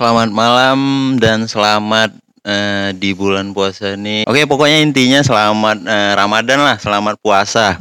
Selamat 0.00 0.32
malam 0.32 0.80
dan 1.20 1.44
selamat 1.44 2.16
eh, 2.48 2.96
di 2.96 3.12
bulan 3.12 3.52
puasa 3.52 4.00
ini. 4.00 4.24
Oke, 4.24 4.48
pokoknya 4.48 4.80
intinya 4.80 5.20
selamat 5.20 5.84
eh, 5.84 6.12
Ramadan 6.16 6.64
lah, 6.64 6.80
selamat 6.80 7.20
puasa. 7.20 7.76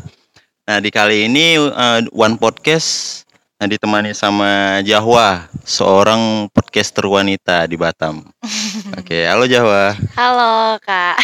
Nah, 0.67 0.83
di 0.83 0.91
kali 0.91 1.31
ini 1.31 1.55
eh, 1.55 1.99
One 2.11 2.35
Podcast 2.35 3.23
nah, 3.55 3.71
ditemani 3.71 4.11
sama 4.11 4.83
Jahwa, 4.83 5.47
seorang 5.63 6.51
podcaster 6.51 7.07
wanita 7.07 7.63
di 7.71 7.79
Batam. 7.79 8.27
Oke, 8.99 9.23
halo 9.23 9.47
Jahwa. 9.47 9.95
Halo 10.19 10.75
kak, 10.83 11.23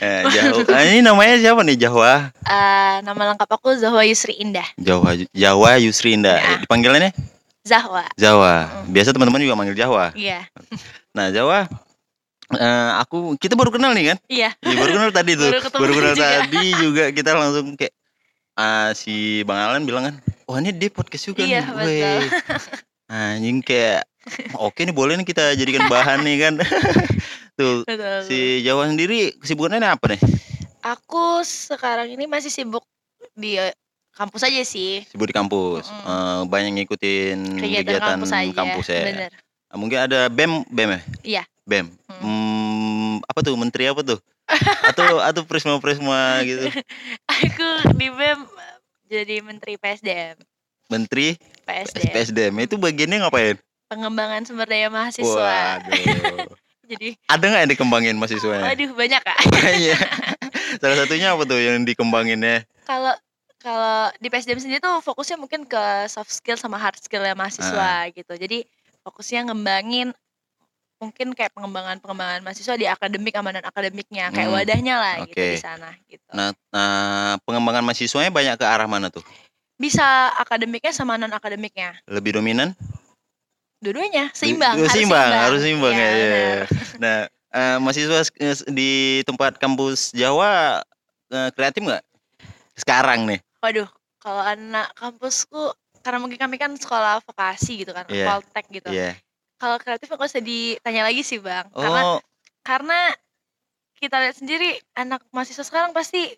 Eh, 0.00 0.22
Jahwa. 0.32 0.64
ah, 0.72 0.82
ini 0.88 1.04
namanya 1.04 1.36
siapa 1.36 1.60
nih 1.68 1.76
Jahwa? 1.84 2.32
Eh, 2.48 2.94
nama 3.04 3.36
lengkap 3.36 3.60
aku 3.60 3.76
Zahwa 3.76 4.00
Yusri 4.08 4.40
Indah. 4.40 4.64
Jahwa 4.80 5.12
Jawa 5.36 5.76
Yusri 5.76 6.16
Indah. 6.16 6.40
Ya. 6.40 6.64
Dipanggilannya 6.64 7.12
Zahwa, 7.70 8.02
Jawa. 8.18 8.54
Biasa 8.90 9.14
teman-teman 9.14 9.38
juga 9.38 9.54
manggil 9.54 9.78
Jawa. 9.78 10.10
iya, 10.18 10.42
Nah, 11.14 11.30
Jawa 11.30 11.70
eh, 12.50 12.90
aku 12.98 13.38
kita 13.38 13.54
baru 13.54 13.70
kenal 13.70 13.94
nih 13.94 14.10
kan? 14.10 14.18
iya, 14.26 14.50
Iya 14.58 14.74
baru 14.74 14.90
kenal 14.98 15.10
tadi 15.14 15.38
tuh. 15.38 15.54
Baru 15.54 15.70
Baru, 15.70 15.92
kenal 15.94 16.14
juga. 16.18 16.26
tadi 16.42 16.64
juga 16.74 17.04
kita 17.14 17.30
langsung 17.38 17.78
kayak 17.78 17.94
ah, 18.58 18.90
si 18.90 19.46
Bang 19.46 19.62
Alan 19.62 19.86
bilang 19.86 20.10
kan, 20.10 20.14
"Wah, 20.50 20.58
ini 20.58 20.74
dia 20.74 20.90
podcast 20.90 21.30
juga 21.30 21.46
Iya, 21.46 21.62
nih." 21.62 21.78
betul. 21.78 22.22
Anjing 23.06 23.58
kayak 23.62 24.02
oke 24.54 24.82
nih 24.82 24.94
boleh 24.94 25.14
nih 25.18 25.26
kita 25.26 25.54
jadikan 25.54 25.86
bahan 25.86 26.26
nih 26.26 26.36
kan. 26.42 26.54
tuh 27.58 27.86
betul. 27.86 28.18
si 28.26 28.66
Jawa 28.66 28.90
sendiri 28.90 29.38
kesibukannya 29.38 29.86
apa 29.86 30.18
nih? 30.18 30.20
Aku 30.82 31.46
sekarang 31.46 32.10
ini 32.10 32.26
masih 32.26 32.50
sibuk 32.50 32.82
di 33.36 33.60
kampus 34.12 34.42
aja 34.44 34.62
sih, 34.62 35.06
Sibuk 35.08 35.30
di 35.30 35.36
kampus. 35.36 35.88
Mm-mm. 35.88 36.06
Eh, 36.06 36.40
banyak 36.48 36.70
ngikutin 36.82 37.38
kegiatan, 37.56 37.96
kegiatan, 37.96 38.10
kampus 38.18 38.30
aja. 38.30 38.52
kampus 38.52 38.86
ya. 38.90 39.02
Bener. 39.06 39.32
Ah, 39.70 39.76
Mungkin 39.78 39.98
ada 40.02 40.26
BEM 40.26 40.66
BEM 40.66 40.90
ya? 40.90 41.00
Iya. 41.22 41.42
BEM. 41.64 41.86
Mm. 41.88 42.18
Hmm, 42.20 43.14
apa 43.24 43.40
tuh 43.40 43.54
menteri 43.54 43.86
apa 43.86 44.02
tuh? 44.02 44.18
atau 44.90 45.22
atau 45.22 45.42
prisma-prisma 45.46 46.42
gitu. 46.42 46.66
Aku 47.30 47.94
di 47.94 48.10
BEM 48.10 48.40
eh, 48.44 48.76
jadi 49.06 49.36
Menteri 49.42 49.78
PSDM. 49.78 50.36
Menteri 50.90 51.38
PSDM, 51.62 52.10
PSDM 52.10 52.54
itu 52.66 52.74
bagiannya 52.74 53.22
ngapain? 53.22 53.56
pengembangan 53.90 54.46
sumber 54.46 54.70
daya 54.70 54.86
mahasiswa. 54.86 55.82
Waduh. 55.82 56.46
Jadi, 56.90 57.14
Ada 57.30 57.44
nggak 57.46 57.62
yang 57.62 57.72
dikembangin 57.74 58.16
mahasiswanya? 58.18 58.66
aduh 58.74 58.90
banyak 58.94 59.22
kak. 59.22 59.38
Iya. 59.82 59.94
Salah 60.82 60.96
satunya 60.98 61.34
apa 61.34 61.42
tuh 61.46 61.58
yang 61.58 61.82
dikembanginnya? 61.86 62.66
Kalau 62.86 63.14
kalau 63.60 64.08
di 64.16 64.32
PSDM 64.32 64.58
sendiri 64.58 64.80
tuh 64.80 65.04
fokusnya 65.04 65.36
mungkin 65.36 65.68
ke 65.68 66.08
soft 66.08 66.32
skill 66.32 66.56
sama 66.56 66.80
hard 66.80 66.96
skill 66.96 67.20
ya 67.20 67.36
mahasiswa 67.36 68.08
gitu. 68.16 68.32
Jadi 68.32 68.64
fokusnya 69.04 69.52
ngembangin 69.52 70.16
mungkin 71.00 71.32
kayak 71.32 71.56
pengembangan 71.56 71.96
pengembangan 72.00 72.44
mahasiswa 72.44 72.76
di 72.76 72.84
akademik 72.84 73.32
sama 73.32 73.56
non 73.56 73.64
akademiknya 73.64 74.28
kayak 74.32 74.48
Hmm, 74.48 74.56
wadahnya 74.56 74.94
lah 75.00 75.14
gitu 75.24 75.32
oke. 75.32 75.48
di 75.56 75.60
sana 75.60 75.88
gitu. 76.08 76.24
Nah, 76.32 76.52
nah, 76.68 77.40
pengembangan 77.44 77.84
mahasiswanya 77.84 78.28
banyak 78.28 78.54
ke 78.60 78.64
arah 78.68 78.84
mana 78.84 79.08
tuh? 79.08 79.24
Bisa 79.80 80.04
akademiknya 80.36 80.92
sama 80.92 81.16
non 81.16 81.32
akademiknya. 81.32 81.96
Lebih 82.04 82.36
dominan? 82.36 82.76
Dua-duanya 83.80 84.28
seimbang, 84.36 84.76
Oh, 84.76 84.84
harus 84.84 84.92
seimbang, 84.92 85.32
harus 85.32 85.60
seimbang 85.64 85.94
ya. 85.96 86.00
Iya, 86.04 86.08
ya, 86.12 86.16
ya. 86.16 86.28
benar. 86.28 86.68
Nah, 87.00 87.16
eh, 87.56 87.76
mahasiswa 87.80 88.20
eh, 88.36 88.56
di 88.68 88.90
tempat 89.24 89.56
kampus 89.56 90.12
Jawa 90.12 90.84
eh, 91.32 91.48
kreatif 91.56 91.80
nggak? 91.88 92.04
Sekarang 92.76 93.24
nih. 93.24 93.40
Waduh, 93.62 93.88
kalau 94.24 94.40
anak 94.40 94.88
kampusku 94.96 95.76
karena 96.00 96.16
mungkin 96.16 96.40
kami 96.40 96.56
kan 96.56 96.72
sekolah 96.80 97.20
vokasi 97.28 97.84
gitu 97.84 97.92
kan, 97.92 98.08
Iya. 98.08 98.40
Poltek 98.40 98.64
gitu. 98.72 98.88
Iya. 98.88 99.20
Kalau 99.60 99.76
kreatif 99.76 100.08
nggak 100.08 100.24
usah 100.32 100.40
ditanya 100.40 101.02
lagi 101.04 101.20
sih 101.20 101.36
bang, 101.36 101.68
karena 101.76 102.00
Oh, 102.16 102.18
karena 102.64 102.98
kita 104.00 104.16
lihat 104.22 104.36
sendiri 104.36 104.80
anak 104.96 105.20
mahasiswa 105.32 105.64
sekarang 105.64 105.92
pasti 105.92 106.32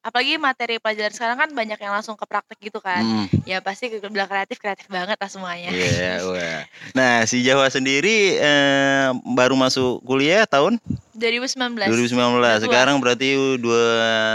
apalagi 0.00 0.40
materi 0.40 0.76
pelajaran 0.80 1.12
sekarang 1.12 1.36
kan 1.40 1.50
banyak 1.52 1.78
yang 1.80 1.92
langsung 1.92 2.16
ke 2.16 2.24
praktek 2.24 2.58
gitu 2.60 2.80
kan 2.80 3.04
mm, 3.04 3.26
ya 3.44 3.60
pasti 3.60 3.92
ke 3.92 4.00
bilang 4.08 4.28
kreatif 4.28 4.60
kreatif 4.60 4.88
banget 4.88 5.16
lah 5.16 5.30
semuanya 5.30 5.68
iya, 5.72 6.20
wah. 6.24 6.60
Nah, 6.92 7.24
si 7.24 7.40
Jawa 7.44 7.68
sendiri 7.68 8.36
eh, 8.38 9.08
baru 9.34 9.56
masuk 9.56 10.04
kuliah 10.04 10.44
tahun 10.48 10.80
2019 11.16 11.88
2019. 11.88 12.10
Dua. 12.14 12.60
Sekarang 12.60 12.96
berarti 12.98 13.28
dua 13.58 13.84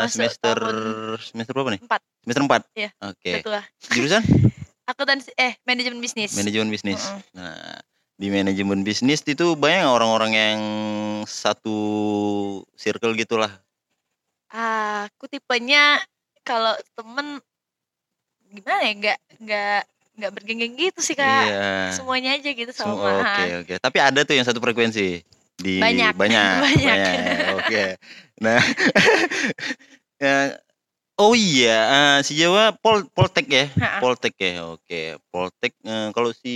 Masuk 0.05 0.15
semester 0.15 0.55
tahun 0.57 0.77
semester 1.21 1.53
berapa 1.53 1.69
nih? 1.75 1.81
empat 1.83 2.01
Semester 2.23 2.43
4. 2.45 2.79
Iya, 2.79 2.89
Oke. 3.03 3.31
lah 3.47 3.65
Jurusan 3.93 4.23
akuntansi 4.89 5.29
eh 5.37 5.53
manajemen 5.69 6.01
bisnis 6.01 6.33
manajemen 6.33 6.69
bisnis. 6.73 6.97
Mm-mm. 6.97 7.21
Nah, 7.37 7.77
di 8.19 8.27
manajemen 8.27 8.83
bisnis 8.83 9.23
itu 9.23 9.55
banyak 9.55 9.87
orang-orang 9.87 10.31
yang 10.35 10.59
satu 11.23 11.77
circle 12.75 13.15
gitulah. 13.15 13.47
Aku 14.49 15.29
tipenya 15.29 16.01
kalau 16.41 16.73
temen 16.97 17.37
gimana 18.49 18.81
ya 18.81 18.93
nggak 18.97 19.17
nggak 19.39 19.81
nggak 20.19 20.31
bergenggeng 20.33 20.73
gitu 20.75 20.99
sih 20.99 21.13
kak 21.13 21.45
Iya. 21.47 21.93
semuanya 21.93 22.35
aja 22.35 22.49
gitu 22.49 22.71
sama 22.73 23.21
oke 23.21 23.43
oke. 23.63 23.73
Tapi 23.77 23.97
ada 24.01 24.19
tuh 24.25 24.35
yang 24.35 24.43
satu 24.43 24.57
frekuensi 24.59 25.21
di 25.55 25.73
Banyak. 25.77 26.17
banyak. 26.21 26.49
Banyak. 26.65 26.97
Oke. 27.61 27.83
Nah, 28.41 28.59
ya, 30.23 30.55
oh 31.19 31.35
iya, 31.35 31.77
eh, 31.87 32.17
si 32.23 32.35
Jawa 32.35 32.71
Pol 32.73 33.07
Poltek 33.11 33.47
ya. 33.47 33.65
Ha-ha. 33.79 33.99
Poltek 33.99 34.35
ya. 34.39 34.65
Oke, 34.71 35.19
Poltek 35.29 35.75
eh, 35.83 36.07
kalau 36.15 36.31
si 36.31 36.55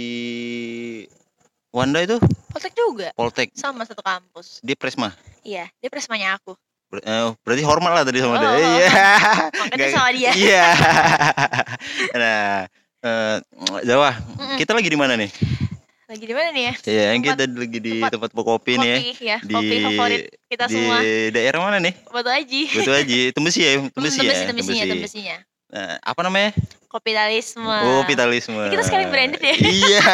Wanda 1.74 2.00
itu 2.00 2.18
Poltek 2.54 2.74
juga 2.78 3.10
Poltek 3.18 3.50
sama 3.58 3.82
satu 3.84 4.06
kampus 4.06 4.62
dia 4.62 4.78
Presma. 4.78 5.10
iya 5.42 5.66
dia 5.82 5.90
presmanya 5.90 6.38
aku 6.38 6.54
Ber- 6.94 7.02
eh, 7.02 7.26
berarti 7.42 7.64
hormat 7.66 7.92
lah 7.92 8.04
tadi 8.06 8.22
sama 8.22 8.38
dia. 8.38 8.46
Oh, 8.46 8.54
Iya. 8.54 8.90
makanya 9.66 9.74
Nggak- 9.74 9.94
sama 9.98 10.10
dia 10.14 10.32
Iya. 10.32 10.66
nah, 12.22 12.46
eh, 13.02 13.36
Jawa, 13.82 14.12
Mm-mm. 14.14 14.58
kita 14.62 14.72
lagi 14.72 14.88
di 14.88 15.00
mana 15.00 15.18
nih? 15.18 15.32
lagi 16.04 16.30
di 16.30 16.36
mana 16.36 16.54
nih 16.54 16.64
ya 16.64 16.74
Iya, 16.86 17.06
Tempat- 17.10 17.26
kita 17.26 17.44
lagi 17.58 17.80
di 17.82 17.92
tempat 17.98 18.12
tempat 18.14 18.46
kopi 18.46 18.72
nih 18.76 18.86
ya. 18.86 18.98
kopi 19.02 19.26
ya 19.26 19.38
Di 19.42 19.54
kopi 19.56 19.76
favorit 19.82 20.22
kita 20.46 20.64
di 20.64 20.74
semua 20.78 20.98
daerah 21.32 21.60
mana 21.60 21.78
nih? 21.82 21.94
Batu 22.06 22.30
Aji 22.30 22.62
Betul 22.70 22.94
aja, 22.94 23.18
Tembesi 23.34 23.60
ya, 23.60 23.72
Hmm, 23.74 23.90
Tembesi 23.90 24.18
tembesi 24.22 24.38
ya. 24.38 24.46
tembesinya 24.46 24.84
Tembesi. 24.86 24.94
tembesinya 24.94 25.38
Nah, 25.74 25.98
apa 26.06 26.22
namanya? 26.22 26.54
kapitalisme 26.86 27.66
Oh, 27.66 28.06
kapitalisme. 28.06 28.70
Kita 28.70 28.86
sekalian 28.86 29.10
branded 29.10 29.42
ya? 29.42 29.56
Iya, 29.58 30.14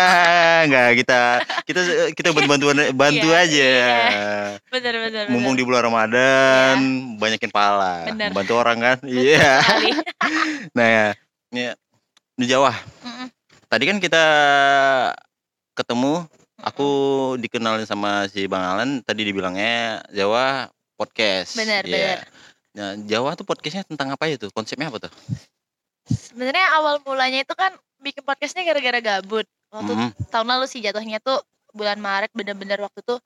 enggak 0.63 0.89
kita 1.03 1.19
kita 1.67 1.81
kita 2.15 2.27
bantu 2.47 2.71
bantu 2.95 3.27
Iya, 3.27 3.43
aja. 3.43 3.67
iya. 3.67 3.99
bener 4.71 4.93
bener 5.03 5.23
Mumpung 5.27 5.59
di 5.59 5.67
bulan 5.67 5.83
Ramadan, 5.83 6.75
banyakin 7.19 7.51
pala, 7.51 8.07
Bener. 8.07 8.31
bantu 8.31 8.55
orang 8.55 8.79
kan. 8.79 8.97
Iya. 9.03 9.59
sekali. 9.59 9.91
Nah, 10.79 10.87
ya, 10.87 11.07
ya, 11.51 11.71
di 12.39 12.45
Jawa. 12.47 12.71
Mm-mm. 13.03 13.27
Tadi 13.67 13.83
kan 13.83 13.97
kita 13.99 14.23
ketemu, 15.75 16.23
aku 16.63 16.89
dikenalin 17.35 17.83
sama 17.83 18.31
si 18.31 18.47
Bang 18.47 18.63
Alan. 18.63 19.03
Tadi 19.03 19.27
dibilangnya 19.27 19.99
Jawa 20.15 20.71
podcast. 20.95 21.59
Bener, 21.59 21.83
Iya. 21.83 22.23
bener. 22.23 22.38
Nah, 22.79 22.95
Jawa 23.03 23.35
tuh 23.35 23.43
podcastnya 23.43 23.83
tentang 23.83 24.15
apa 24.15 24.23
ya 24.31 24.39
tuh? 24.39 24.47
Konsepnya 24.55 24.87
apa 24.87 25.03
tuh? 25.03 25.11
sebenarnya 26.09 26.65
awal 26.73 26.97
mulanya 27.05 27.45
itu 27.45 27.53
kan 27.53 27.69
bikin 28.01 28.25
podcastnya 28.25 28.65
gara-gara 28.65 28.97
gabut 28.97 29.45
waktu 29.69 29.93
Mhm. 29.93 30.09
tahun 30.33 30.47
lalu 30.49 30.65
sih 30.65 30.81
jatuhnya 30.81 31.21
tuh 31.21 31.37
bulan 31.69 32.01
Maret 32.01 32.33
bener-bener 32.33 32.81
waktu 32.81 33.05
tuh 33.05 33.21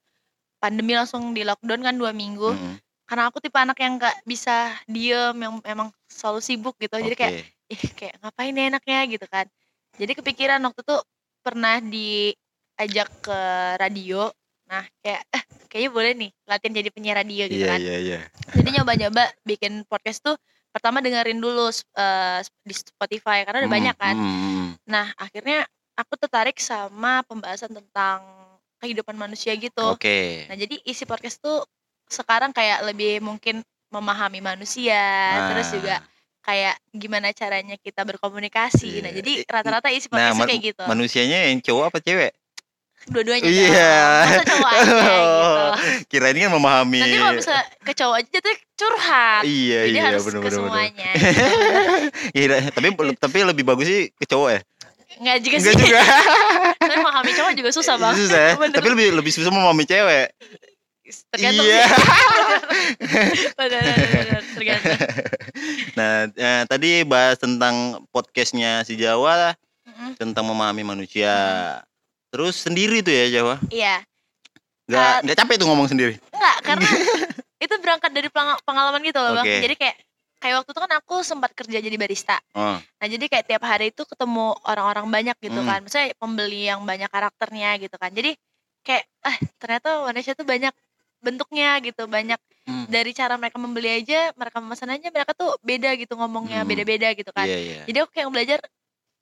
pandemi 0.59 0.91
langsung 0.91 1.31
di 1.31 1.47
lockdown 1.47 1.79
kan 1.79 1.95
dua 1.95 2.11
minggu 2.11 2.51
Mhm. 2.51 2.75
karena 3.07 3.23
aku 3.31 3.39
tipe 3.39 3.55
anak 3.55 3.79
yang 3.79 3.95
nggak 3.95 4.27
bisa 4.27 4.75
diem 4.87 5.35
yang 5.35 5.63
emang 5.63 5.89
selalu 6.11 6.43
sibuk 6.43 6.75
gitu 6.75 6.99
jadi 6.99 7.15
kayak 7.15 7.33
ih 7.71 7.83
kayak 7.95 8.15
ngapain 8.19 8.51
ya 8.51 8.63
enaknya 8.67 8.99
gitu 9.07 9.25
kan 9.31 9.45
jadi 9.95 10.11
kepikiran 10.19 10.59
waktu 10.67 10.81
tuh 10.83 10.99
pernah 11.39 11.79
diajak 11.79 13.07
ke 13.23 13.39
radio 13.79 14.27
nah 14.67 14.83
kayak 14.99 15.23
eh 15.31 15.42
kayaknya 15.73 15.89
boleh 15.89 16.11
nih 16.13 16.31
latihan 16.45 16.73
jadi 16.77 16.89
penyiar 16.93 17.17
radio 17.17 17.43
gitu 17.47 17.57
Iya, 17.59 17.69
kan 17.73 17.79
iya, 17.81 17.95
iya. 17.97 18.19
jadi 18.53 18.69
nyoba-nyoba 18.77 19.23
bikin 19.41 19.81
podcast 19.83 20.21
tuh 20.21 20.37
pertama 20.69 21.01
dengerin 21.01 21.37
dulu 21.37 21.65
eh, 21.73 22.39
di 22.61 22.73
Spotify 22.73 23.41
karena 23.41 23.65
udah 23.65 23.67
Hmm, 23.67 23.77
banyak 23.81 23.95
kan 23.97 24.15
hmm, 24.15 24.37
hmm. 24.37 24.67
nah 24.85 25.09
akhirnya 25.17 25.65
aku 25.93 26.13
tertarik 26.15 26.57
sama 26.57 27.25
pembahasan 27.25 27.73
tentang 27.73 28.21
kehidupan 28.77 29.13
manusia 29.13 29.53
gitu 29.53 29.81
Oke. 29.89 30.45
nah 30.45 30.53
jadi 30.53 30.77
isi 30.83 31.03
podcast 31.03 31.39
tuh 31.39 31.65
sekarang 32.05 32.51
kayak 32.51 32.83
lebih 32.83 33.17
mungkin 33.19 33.65
memahami 33.89 34.37
manusia 34.37 35.01
terus 35.49 35.69
Nah. 35.69 35.73
juga 35.73 35.95
kayak 36.43 36.75
gimana 36.91 37.31
caranya 37.31 37.79
kita 37.79 38.03
berkomunikasi. 38.03 38.99
Nah, 38.99 39.09
Iya. 39.09 39.23
jadi 39.23 39.33
rata-rata 39.47 39.87
isi 39.87 40.11
Nah, 40.11 40.27
podcast 40.27 40.35
ma- 40.35 40.49
kayak 40.49 40.61
gitu. 40.65 40.83
manusianya 40.83 41.39
yang 41.47 41.63
cowok 41.63 41.85
apa 41.87 41.99
cewek? 42.01 42.31
Dua-duanya 43.11 43.43
Iya. 43.43 43.95
Masa 44.23 44.43
cowok 44.47 44.69
aja 44.71 44.83
gitu. 44.87 45.63
Kirain 46.13 46.37
kan 46.37 46.51
memahami. 46.51 46.99
Nanti 47.03 47.17
kalau 47.19 47.33
bisa 47.35 47.55
ke 47.83 47.91
cowok 47.91 48.15
aja 48.15 48.27
jatuh 48.31 48.55
curhat. 48.79 49.41
Iya, 49.43 49.79
Jadi 49.85 49.97
iya, 49.97 50.03
harus 50.07 50.23
bener, 50.23 50.39
ke 50.39 50.47
bener, 50.47 50.57
semuanya. 50.59 51.09
Iya, 52.37 52.45
tapi 52.71 52.87
tapi 53.19 53.37
lebih 53.43 53.63
bagus 53.67 53.87
sih 53.87 54.01
ke 54.15 54.23
cowok 54.23 54.49
ya? 54.55 54.61
Enggak 55.13 55.37
juga 55.45 55.55
Enggak 55.61 55.73
sih. 55.77 55.81
juga. 55.85 56.01
Tapi 56.81 56.95
memahami 56.97 57.31
cowok 57.37 57.53
juga 57.53 57.69
susah 57.69 57.95
bang. 58.01 58.13
Susah 58.17 58.41
ya? 58.41 58.51
Tapi 58.57 58.87
lebih 58.89 59.07
lebih 59.13 59.31
susah 59.31 59.51
memahami 59.53 59.85
cewek. 59.85 60.27
tergantung 61.29 61.67
Iya. 61.67 61.85
bener, 63.59 63.83
tergantung. 64.57 64.97
Nah, 65.93 66.13
eh, 66.33 66.61
tadi 66.65 67.05
bahas 67.05 67.37
tentang 67.37 68.01
podcastnya 68.09 68.81
si 68.81 68.97
Jawa 68.97 69.53
Mm-mm. 69.85 70.17
tentang 70.17 70.49
memahami 70.49 70.81
manusia. 70.81 71.29
Terus 72.33 72.55
sendiri 72.57 73.05
tuh 73.05 73.13
ya 73.13 73.25
Jawa. 73.31 73.61
Iya, 73.69 74.01
Nggak 74.83 75.05
Uh, 75.05 75.19
nggak 75.23 75.37
capek 75.37 75.55
tuh 75.55 75.67
ngomong 75.69 75.87
sendiri. 75.87 76.13
enggak 76.33 76.57
karena 76.65 76.89
itu 77.63 77.73
berangkat 77.79 78.11
dari 78.11 78.27
pengalaman 78.65 78.99
gitu 79.05 79.19
loh 79.21 79.31
bang. 79.37 79.45
Oke. 79.45 79.57
Jadi 79.63 79.75
kayak 79.77 79.95
kayak 80.43 80.55
waktu 80.59 80.69
itu 80.75 80.81
kan 80.83 80.91
aku 80.99 81.15
sempat 81.23 81.51
kerja 81.55 81.77
jadi 81.79 81.95
barista. 81.95 82.35
Oh, 82.51 82.75
Nah 82.75 83.07
jadi 83.07 83.25
kayak 83.31 83.45
tiap 83.47 83.63
hari 83.63 83.95
itu 83.95 84.03
ketemu 84.03 84.51
orang-orang 84.65 85.07
banyak 85.07 85.37
gitu 85.39 85.55
Hmm. 85.55 85.69
kan. 85.69 85.79
Misalnya 85.85 86.11
pembeli 86.19 86.67
yang 86.67 86.83
banyak 86.83 87.07
karakternya 87.07 87.79
gitu 87.79 87.95
kan. 87.95 88.11
Jadi 88.11 88.35
kayak 88.83 89.07
ah 89.23 89.37
ternyata 89.55 90.03
manusia 90.03 90.33
tuh 90.33 90.43
banyak 90.43 90.75
bentuknya 91.23 91.79
gitu, 91.79 92.03
banyak 92.03 92.35
hmm. 92.67 92.91
dari 92.91 93.15
cara 93.15 93.39
mereka 93.39 93.55
membeli 93.55 94.03
aja, 94.03 94.35
mereka 94.35 94.59
memesan 94.59 94.91
aja 94.91 95.07
mereka 95.07 95.31
tuh 95.31 95.55
beda 95.63 95.95
gitu 95.95 96.19
ngomongnya, 96.19 96.65
Hmm. 96.65 96.67
beda-beda 96.67 97.15
gitu 97.15 97.31
kan. 97.31 97.47
Iya, 97.47 97.59
iya. 97.63 97.81
Jadi 97.87 97.97
aku 98.03 98.11
kayak 98.11 98.27
belajar 98.27 98.59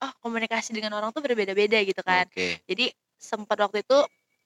oh 0.01 0.11
komunikasi 0.25 0.73
dengan 0.73 0.97
orang 0.97 1.13
tuh 1.13 1.21
berbeda-beda 1.21 1.77
gitu 1.85 2.01
kan. 2.01 2.25
Oke. 2.25 2.57
Jadi 2.65 2.89
sempat 3.21 3.55
waktu 3.55 3.85
itu 3.85 3.97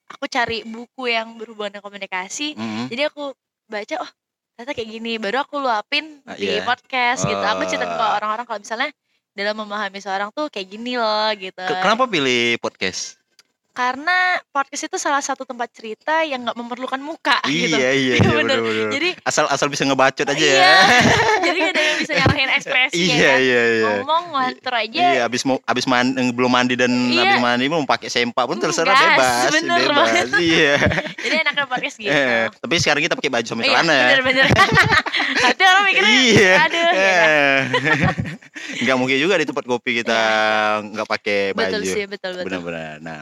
aku 0.06 0.27
cari 0.27 0.62
buku 0.62 1.07
yang 1.07 1.39
berhubungan 1.39 1.72
dengan 1.74 1.86
komunikasi. 1.88 2.54
Mm-mm. 2.54 2.92
Jadi 2.92 3.01
aku 3.07 3.31
baca 3.66 3.95
oh 4.04 4.12
ternyata 4.54 4.72
kayak 4.75 4.89
gini. 4.92 5.13
Baru 5.18 5.38
aku 5.42 5.56
luapin 5.57 6.19
Ah, 6.27 6.36
di 6.36 6.60
iya. 6.60 6.62
podcast 6.62 7.24
gitu. 7.24 7.39
Aku 7.42 7.63
cerita 7.66 7.88
ke 7.88 8.06
orang-orang 8.19 8.45
kalau 8.45 8.60
misalnya 8.60 8.89
dalam 9.36 9.56
memahami 9.57 10.00
seorang 10.00 10.30
tuh 10.31 10.48
kayak 10.48 10.68
gini 10.69 10.95
loh 10.95 11.31
gitu. 11.33 11.60
Ke- 11.60 11.81
Kenapa 11.81 12.06
pilih 12.06 12.60
podcast? 12.60 13.18
Karena 13.75 14.18
podcast 14.50 14.88
itu 14.88 14.95
salah 14.95 15.19
satu 15.19 15.44
tempat 15.44 15.68
cerita 15.69 16.24
yang 16.24 16.42
nggak 16.42 16.56
memerlukan 16.56 16.95
muka 16.98 17.44
gitu. 17.45 17.75
Iya, 17.75 17.92
iya, 17.92 17.92
Iya, 17.92 18.16
iya, 18.16 18.31
bener. 18.31 18.39
bener, 18.39 18.60
bener. 18.63 18.88
Jadi 18.89 19.10
Asal 19.22 19.45
asal 19.51 19.68
bisa 19.68 19.83
ngebacot 19.83 20.24
aja 20.24 20.39
iya. 20.39 20.56
ya. 20.56 20.75
Jadi 21.45 21.57
gak 21.60 21.72
ada 21.75 21.81
yang 21.83 21.98
bisa 22.00 22.13
nyalahin 22.16 22.50
ekspresi 22.56 22.95
Iya, 22.98 23.12
ya 23.12 23.27
kan. 23.27 23.38
iya, 23.44 23.62
iya. 23.68 23.83
Ngomong 24.00 24.24
ngelantur 24.31 24.74
aja. 24.74 25.04
Iya, 25.12 25.22
abis 25.27 25.42
mau 25.44 25.57
abis 25.62 25.86
mandi, 25.86 26.24
belum 26.31 26.48
mandi 26.48 26.74
dan 26.74 26.88
Iya. 26.88 27.19
habis 27.22 27.39
mandi 27.44 27.66
mau 27.68 27.83
pakai 27.83 28.07
sempak 28.07 28.45
pun 28.48 28.57
terserah 28.57 28.89
gas, 28.89 29.04
bebas, 29.04 29.51
bener 29.60 29.80
bebas. 29.83 29.98
banget. 30.00 30.27
Iya. 30.39 30.74
Jadi 31.19 31.36
enaknya 31.36 31.66
podcast 31.68 31.95
gitu. 32.00 32.16
Eh, 32.16 32.44
tapi 32.56 32.74
sekarang 32.80 33.01
kita 33.04 33.13
pakai 33.13 33.27
baju 33.30 33.45
sama 33.45 33.60
Iya, 33.60 33.68
celana 33.69 33.92
ya. 33.94 34.06
bener-bener. 34.07 34.45
Nanti 35.36 35.63
orang 35.63 35.83
mikirnya, 35.83 36.16
Iya. 36.16 36.54
aduh. 36.63 36.80
ya 36.80 37.12
kan. 37.12 37.27
Eh. 37.27 37.60
Nggak 38.81 38.98
mungkin 38.98 39.18
juga 39.19 39.36
di 39.36 39.45
tempat 39.45 39.66
kopi 39.66 40.00
kita 40.00 40.19
nggak 40.86 41.07
pakai 41.07 41.39
baju. 41.51 41.68
Betul 41.68 41.81
sih, 41.83 42.04
betul 42.07 42.31
betul. 42.33 42.45
Benar-benar. 42.48 42.95
Nah, 43.00 43.19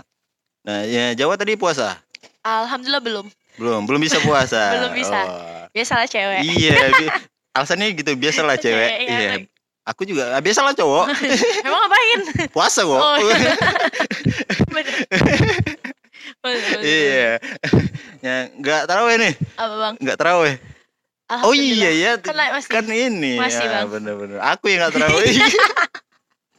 nah 0.63 0.87
ya 0.87 1.11
Jawa 1.13 1.35
tadi 1.35 1.55
puasa? 1.55 1.99
Alhamdulillah 2.43 3.03
belum. 3.03 3.25
Belum, 3.55 3.81
belum 3.85 4.01
bisa 4.01 4.17
puasa. 4.19 4.59
Belum 4.75 4.91
bisa. 4.91 5.19
Oh. 5.29 5.63
Biasalah 5.71 6.05
cewek. 6.09 6.41
Iya, 6.41 6.77
bi- 6.91 7.13
alasannya 7.53 7.93
gitu 7.93 8.11
biasalah 8.17 8.57
cewek. 8.57 8.89
Cewek, 8.89 8.99
iya. 9.05 9.19
Iya. 9.19 9.31
Aku 9.83 10.07
juga 10.07 10.31
ah, 10.31 10.41
biasalah 10.41 10.71
cowok. 10.73 11.05
Emang 11.67 11.79
ngapain? 11.83 12.19
Puasa 12.49 12.81
kok. 12.87 12.95
Oh, 12.97 13.15
iya. 13.19 13.35
Bener. 14.71 14.95
Bener, 16.39 16.59
bener, 16.59 16.59
bener. 16.71 16.81
iya. 16.83 17.31
ya, 18.23 18.35
nggak 18.55 18.81
taraweh 18.87 19.15
nih, 19.19 19.33
Apa 19.59 19.75
bang? 19.75 19.93
nggak 19.99 20.17
taraweh. 20.19 20.55
Oh 21.43 21.51
iya 21.55 21.91
ya, 21.91 22.11
Kan 22.19 22.35
masih. 22.35 22.69
kan 22.71 22.85
ini. 22.87 23.35
Masih, 23.35 23.63
ya, 23.63 23.83
Bang. 23.83 23.91
bener-bener. 23.99 24.39
Aku 24.39 24.71
yang 24.71 24.87
nggak 24.87 24.93
taraweh. 24.99 25.27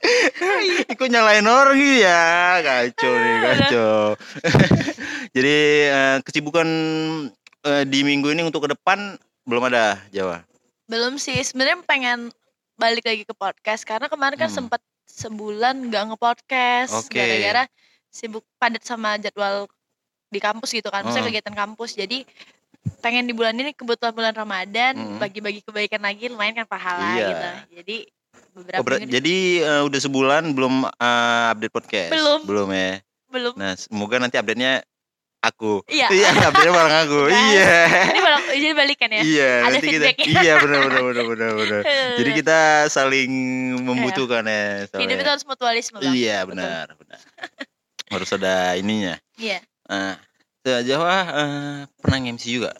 Aku 0.93 1.09
nyalain 1.09 1.45
orang 1.45 1.79
ya, 1.81 2.61
kacau 2.61 3.13
nih, 3.13 3.37
kacau. 3.41 3.97
Jadi 5.37 5.57
eh, 5.91 6.17
kesibukan 6.23 6.69
eh, 7.65 7.85
di 7.89 8.01
minggu 8.05 8.31
ini 8.31 8.45
untuk 8.45 8.69
ke 8.69 8.77
depan 8.77 9.17
belum 9.45 9.69
ada 9.73 9.99
Jawa. 10.13 10.45
Belum 10.87 11.17
sih. 11.17 11.37
Sebenarnya 11.41 11.81
pengen 11.85 12.29
balik 12.77 13.07
lagi 13.07 13.25
ke 13.25 13.35
podcast 13.35 13.87
karena 13.87 14.07
kemarin 14.11 14.37
kan 14.37 14.51
Hmm. 14.51 14.67
sempat 14.67 14.81
sebulan 15.05 15.89
nggak 15.89 16.03
nge-podcast 16.11 17.07
Oke. 17.07 17.17
gara-gara 17.17 17.65
sibuk 18.11 18.43
padat 18.59 18.83
sama 18.83 19.15
jadwal 19.17 19.67
di 20.29 20.41
kampus 20.43 20.75
gitu 20.75 20.91
kan. 20.91 21.07
Maksudnya 21.07 21.25
Hmm. 21.25 21.33
kegiatan 21.33 21.57
kampus. 21.57 21.95
Jadi 21.95 22.27
pengen 23.01 23.25
di 23.25 23.33
bulan 23.33 23.57
ini 23.57 23.73
kebetulan 23.73 24.13
bulan 24.13 24.35
Ramadan 24.37 24.95
Hmm. 24.97 25.17
bagi-bagi 25.17 25.65
kebaikan 25.65 26.03
lagi 26.05 26.29
lumayan 26.29 26.53
kan 26.63 26.67
pahala 26.69 27.17
Iya. 27.17 27.27
gitu. 27.31 27.49
Jadi 27.81 27.97
beberapa 28.55 28.81
Oh, 28.81 28.97
minggu 28.97 29.11
jadi 29.13 29.37
eh, 29.61 29.83
udah 29.85 30.01
sebulan 30.01 30.43
belum 30.55 30.75
eh, 30.87 31.45
update 31.53 31.75
podcast. 31.75 32.11
Belum. 32.15 32.41
Belum 32.47 32.69
ya. 32.71 33.03
belum. 33.29 33.53
Nah, 33.59 33.75
semoga 33.75 34.23
nanti 34.23 34.39
update-nya 34.39 34.87
aku. 35.43 35.83
Iya. 35.91 36.07
Iya, 36.09 36.29
update-nya 36.49 36.71
bareng 36.71 36.97
aku. 37.05 37.19
Gas. 37.27 37.35
Iya. 37.35 37.75
Ini 38.07 38.21
baru 38.23 38.37
jadi 38.55 38.75
balikan 38.79 39.11
ya. 39.11 39.21
Iya, 39.21 39.51
Ada 39.59 39.73
nanti 39.75 39.87
kita 39.91 40.07
feedbacknya. 40.07 40.27
Iya, 40.39 40.53
benar 40.63 40.79
benar 40.87 41.03
benar 41.03 41.25
benar 41.27 41.51
benar. 41.59 41.81
Jadi 42.23 42.31
kita 42.31 42.59
saling 42.89 43.31
membutuhkan 43.83 44.47
ya. 44.47 44.87
Hidup 44.87 44.95
soalnya. 44.95 45.15
itu 45.19 45.31
harus 45.35 45.45
mutualisme 45.45 45.97
bang. 45.99 46.15
Iya, 46.15 46.39
Betul. 46.47 46.51
benar, 46.55 46.87
benar. 46.95 47.19
Harus 48.07 48.31
ada 48.33 48.55
ininya. 48.79 49.15
Iya. 49.35 49.59
Nah, 49.91 50.15
Jawa 50.63 51.15
eh, 51.29 51.79
pernah 51.99 52.19
MC 52.23 52.45
juga. 52.49 52.71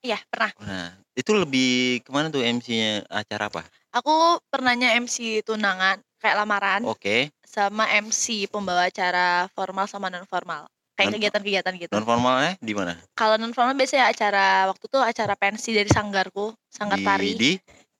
Iya 0.00 0.16
pernah. 0.28 0.50
Nah, 0.60 0.88
itu 1.12 1.30
lebih 1.32 1.70
ke 2.04 2.10
mana 2.12 2.28
tuh 2.28 2.40
MC-nya 2.40 3.04
acara 3.08 3.48
apa? 3.48 3.62
Aku 3.94 4.42
pernahnya 4.50 4.98
MC 4.98 5.46
tunangan 5.46 6.02
kayak 6.18 6.36
lamaran 6.42 6.82
Oke, 6.82 7.30
sama 7.46 7.86
MC 7.86 8.50
pembawa 8.50 8.90
acara 8.90 9.46
formal 9.54 9.86
sama 9.86 10.10
non 10.10 10.26
formal. 10.26 10.66
Kayak 10.98 11.18
kegiatan-kegiatan 11.18 11.74
gitu. 11.78 11.94
non 11.94 12.06
formalnya 12.06 12.58
di 12.58 12.74
mana? 12.74 12.98
Kalau 13.14 13.38
non 13.38 13.54
formal 13.54 13.78
biasanya 13.78 14.10
acara 14.10 14.66
waktu 14.66 14.84
itu 14.90 14.98
acara 14.98 15.34
pensi 15.38 15.70
dari 15.70 15.90
sanggarku, 15.90 16.50
sanggar 16.66 16.98
Di, 16.98 17.06
tari 17.06 17.30
di 17.38 17.52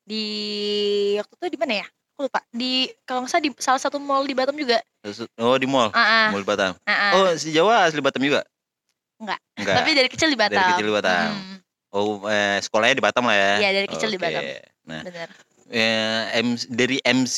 di 0.03 0.25
waktu 1.19 1.33
itu 1.39 1.47
di 1.55 1.59
mana 1.63 1.73
ya? 1.83 1.87
Aku 1.87 2.27
lupa. 2.27 2.43
Di 2.51 2.91
kalau 3.07 3.23
nggak 3.23 3.31
salah 3.31 3.43
di 3.43 3.51
salah 3.63 3.81
satu 3.83 3.99
mall 4.03 4.27
di 4.27 4.35
Batam 4.35 4.59
juga. 4.59 4.83
Oh, 5.39 5.55
di 5.59 5.67
mall. 5.71 5.95
Ah, 5.95 6.35
Mall 6.35 6.47
Batam. 6.47 6.75
ah. 6.87 7.13
Oh, 7.19 7.31
si 7.39 7.55
Jawa 7.55 7.87
asli 7.87 8.03
Batam 8.03 8.23
juga? 8.23 8.43
Enggak. 9.23 9.39
Enggak. 9.59 9.77
Tapi 9.79 9.91
dari 9.95 10.09
kecil 10.11 10.29
di 10.31 10.39
Batam. 10.39 10.59
Dari 10.59 10.71
kecil 10.75 10.87
di 10.91 10.95
Batam. 10.95 11.31
Mm, 11.31 11.57
Oh, 11.95 12.27
eh, 12.27 12.59
sekolahnya 12.59 12.99
di 12.99 13.05
Batam 13.07 13.23
lah 13.31 13.39
ya. 13.39 13.53
Iya, 13.63 13.71
dari 13.71 13.87
kecil 13.87 14.11
di 14.11 14.19
Oke. 14.19 14.27
Batam. 14.27 14.43
Nah, 14.91 15.03
bener. 15.07 15.29
Eh, 15.75 16.39
MC 16.39 16.71
dari 16.71 17.03
MC 17.03 17.37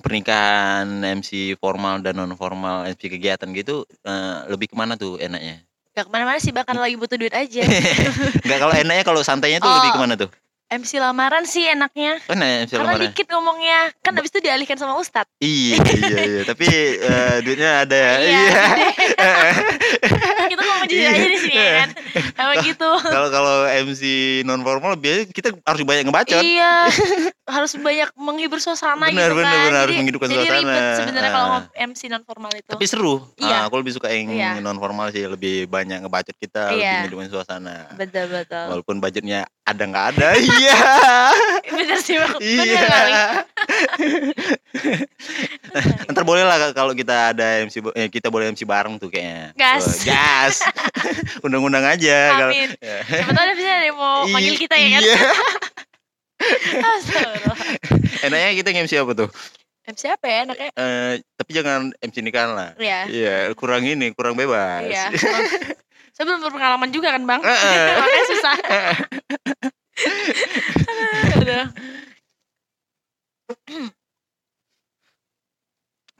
pernikahan, 0.00 1.04
MC 1.04 1.60
formal 1.60 2.00
dan 2.00 2.16
non 2.16 2.32
formal, 2.34 2.88
MC 2.88 3.12
kegiatan 3.12 3.48
gitu 3.52 3.84
eh, 4.02 4.36
lebih 4.48 4.72
ke 4.72 4.76
mana 4.76 4.96
tuh 4.96 5.20
enaknya? 5.20 5.60
Gak 5.90 6.06
ke 6.06 6.10
mana-mana 6.10 6.38
sih 6.38 6.54
bahkan 6.54 6.78
lagi 6.78 6.94
butuh 6.94 7.18
duit 7.18 7.34
aja. 7.34 7.62
Enggak 8.46 8.58
kalau 8.62 8.74
enaknya 8.74 9.04
kalau 9.04 9.20
santainya 9.20 9.58
tuh 9.58 9.68
Oh. 9.68 9.76
lebih 9.82 9.90
ke 9.92 10.00
mana 10.00 10.14
tuh? 10.16 10.30
MC 10.70 10.96
lamaran 10.96 11.42
sih 11.42 11.66
enaknya. 11.66 12.22
Kan 12.24 12.38
MC 12.38 12.72
Karena 12.72 12.94
lamaran. 12.94 13.02
dikit 13.04 13.26
ngomongnya. 13.28 13.90
Kan 13.98 14.14
habis 14.14 14.30
itu 14.30 14.38
dialihkan 14.38 14.74
sama 14.74 14.94
Ustadz. 14.94 15.26
Iya, 15.36 15.82
iya, 15.82 16.18
iya. 16.22 16.42
Tapi 16.50 16.66
eh, 16.96 17.36
duitnya 17.42 17.70
ada 17.82 17.96
ya. 17.96 18.12
Iya, 18.16 18.38
Iya. 18.40 18.62
Kita 20.50 20.62
ngomong 20.62 20.86
jujur 20.86 21.00
Iya. 21.00 21.10
aja 21.12 21.26
di 21.26 21.38
sini 21.40 21.56
ya 21.56 21.72
kan. 21.76 21.88
Emang 22.36 22.56
gitu. 22.64 22.90
Kalau 23.02 23.28
kalau 23.28 23.56
MC 23.66 24.02
non 24.42 24.60
formal 24.60 24.94
biasanya 24.94 25.26
kita 25.28 25.48
harus 25.60 25.82
banyak 25.82 26.04
ngebacot. 26.06 26.38
Iya. 26.40 26.72
Harus 27.44 27.72
banyak 27.74 28.08
menghibur 28.14 28.58
suasana 28.58 29.04
Benar, 29.04 29.26
gitu 29.26 29.36
benar, 29.36 29.50
kan. 29.50 29.64
benar, 29.64 29.80
harus 29.80 29.88
Jadi- 29.88 30.00
menghidupkan 30.00 30.28
jadi 30.28 30.38
suasana. 30.40 30.54
ribet 30.56 30.82
sebenarnya 30.96 31.30
kalau 31.32 31.48
Ah. 31.50 31.62
MC 31.82 32.00
non 32.06 32.22
formal 32.22 32.52
itu. 32.52 32.70
Tapi 32.70 32.84
seru. 32.86 33.14
Iya. 33.36 33.56
Ah, 33.56 33.66
aku 33.66 33.74
lebih 33.76 33.92
suka 33.92 34.06
yang 34.08 34.30
Iya. 34.30 34.50
non 34.60 34.78
formal 34.78 35.10
sih, 35.10 35.22
lebih 35.24 35.66
banyak 35.66 35.98
ngebacot 36.00 36.36
kita, 36.36 36.70
Iya. 36.70 37.04
lebih 37.04 37.18
menghidupkan 37.18 37.28
suasana. 37.28 37.76
betul 37.92 38.24
betul. 38.28 38.66
Walaupun 38.70 38.96
budgetnya 38.98 39.40
ada 39.60 39.82
nggak 39.84 40.06
ada, 40.12 40.28
iya. 40.60 40.80
Bener 41.76 41.98
sih 41.98 42.20
bang. 42.20 42.34
Iya. 42.36 43.44
Ntar 46.10 46.24
boleh 46.24 46.42
lah 46.42 46.72
kalau 46.72 46.92
kita 46.92 47.32
ada 47.32 47.62
MC, 47.64 47.80
eh, 47.94 48.08
kita 48.08 48.28
boleh 48.28 48.50
MC 48.50 48.64
bareng 48.64 48.98
tuh 48.98 49.08
kayaknya. 49.08 49.54
Gas. 49.54 50.02
Gas. 50.02 50.60
Undang-undang 51.46 51.84
aja. 51.86 52.18
kalau- 52.36 52.52
Amin. 52.52 52.70
Ya. 52.78 52.98
Siapa 53.06 53.30
tahu 53.30 53.44
ada 53.44 53.54
bisa 53.54 53.70
ada 53.70 53.86
yang 53.86 53.98
mau 53.98 54.26
panggil 54.26 54.54
kita 54.56 54.74
ya 54.74 54.88
kan. 54.90 55.02
Iya. 55.02 55.18
Enaknya 58.22 58.50
kita 58.56 58.68
MC 58.74 58.92
apa 58.96 59.12
tuh? 59.14 59.28
MC 59.86 60.02
apa 60.06 60.24
ya 60.24 60.38
enaknya? 60.44 60.70
Eh, 60.72 61.12
tapi 61.34 61.50
jangan 61.50 61.80
MC 61.98 62.16
nikahan 62.20 62.52
lah. 62.52 62.70
Iya. 62.76 63.00
Iya, 63.08 63.34
kurang 63.54 63.82
ini, 63.82 64.12
kurang 64.12 64.36
bebas. 64.36 64.86
Iya. 64.86 65.10
Saya 66.10 66.24
belum 66.26 66.42
berpengalaman 66.42 66.90
juga 66.90 67.16
kan 67.16 67.22
bang. 67.24 67.40
Heeh. 67.40 67.84
Makanya 67.96 68.24
susah. 68.28 68.54
Aduh. 71.40 71.66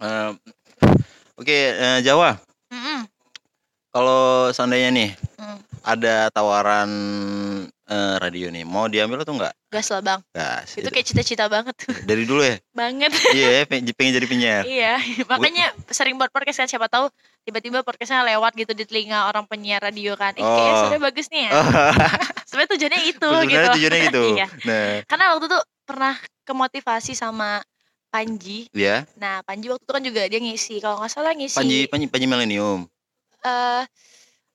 Eh, 0.00 0.30
Oke, 1.40 1.58
eh, 1.72 1.98
Jawa. 2.04 2.36
Kalau 3.90 4.52
seandainya 4.54 4.90
nih 4.94 5.10
Mm. 5.40 5.58
ada 5.82 6.30
tawaran 6.30 6.90
eh, 7.90 8.14
radio 8.16 8.46
nih. 8.48 8.62
Mau 8.62 8.86
diambil 8.86 9.20
atau 9.20 9.34
enggak? 9.34 9.50
gas 9.68 9.86
lah 9.86 9.98
bang 10.00 10.20
Gas. 10.28 10.74
itu 10.74 10.88
kayak 10.88 11.06
cita-cita 11.06 11.46
banget 11.46 11.70
tuh 11.76 11.94
dari 12.02 12.22
dulu 12.24 12.42
ya. 12.42 12.58
banget 12.72 13.14
Iya, 13.30 13.62
pengen, 13.64 13.90
pengen 13.92 14.12
jadi 14.12 14.26
penyiar. 14.26 14.62
iya 14.64 14.98
makanya 15.30 15.70
sering 15.86 16.14
buat 16.14 16.26
podcast 16.28 16.58
kan 16.58 16.68
siapa 16.68 16.86
tahu 16.86 17.06
tiba-tiba 17.40 17.80
podcastnya 17.80 18.26
lewat 18.26 18.50
gitu 18.56 18.72
di 18.72 18.82
telinga 18.82 19.26
orang 19.26 19.46
penyiar 19.46 19.78
radio 19.80 20.14
kan 20.14 20.32
kayaknya 20.32 20.50
Oh. 20.66 20.78
suaranya 20.80 21.02
bagus 21.04 21.26
nih 21.28 21.42
ya 21.44 21.50
Oh, 21.52 21.64
sebenarnya 22.50 22.70
tujuannya 22.72 23.00
itu 23.04 23.14
sebenarnya 23.22 23.46
gitu 23.46 23.68
tujuannya 23.72 24.00
gitu. 24.04 24.22
iya 24.34 24.46
Nah, 24.64 24.86
karena 25.04 25.24
waktu 25.30 25.46
itu 25.46 25.58
pernah 25.84 26.14
kemotivasi 26.42 27.12
sama 27.12 27.62
Panji 28.08 28.66
ya. 28.70 29.06
nah 29.14 29.38
Panji 29.40 29.66
waktu 29.66 29.80
itu 29.80 29.92
kan 29.92 30.02
juga 30.02 30.22
dia 30.26 30.40
ngisi 30.40 30.74
kalau 30.78 30.98
nggak 30.98 31.12
salah 31.12 31.30
ngisi 31.30 31.54
Panji 31.54 31.78
Panji 31.86 32.06
Panji 32.06 32.26
Millennium. 32.26 32.90
eh 33.40 33.82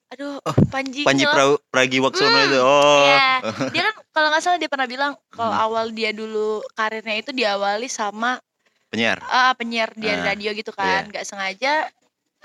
aduh 0.06 0.38
Panji 0.70 1.02
Oh, 1.02 1.06
Panji 1.06 1.24
loh. 1.26 1.32
pra, 1.34 1.44
Pragiwaksono 1.74 2.30
Hmm, 2.30 2.46
itu. 2.46 2.58
Oh. 2.62 3.02
Iya. 3.02 3.26
dia 3.74 3.82
kan 3.90 3.94
kalau 4.14 4.28
nggak 4.30 4.42
salah 4.42 4.58
dia 4.58 4.70
pernah 4.70 4.88
bilang 4.88 5.12
kalau 5.34 5.50
Hmm. 5.52 5.64
awal 5.66 5.84
dia 5.90 6.10
dulu 6.14 6.62
karirnya 6.72 7.16
itu 7.18 7.30
diawali 7.34 7.88
sama 7.90 8.38
Penyiar. 8.86 9.18
ah, 9.26 9.50
penyiar 9.58 9.90
di 9.98 10.06
Ah, 10.06 10.22
radio 10.22 10.54
gitu 10.54 10.70
kan 10.70 11.10
nggak 11.10 11.26
sengaja 11.26 11.90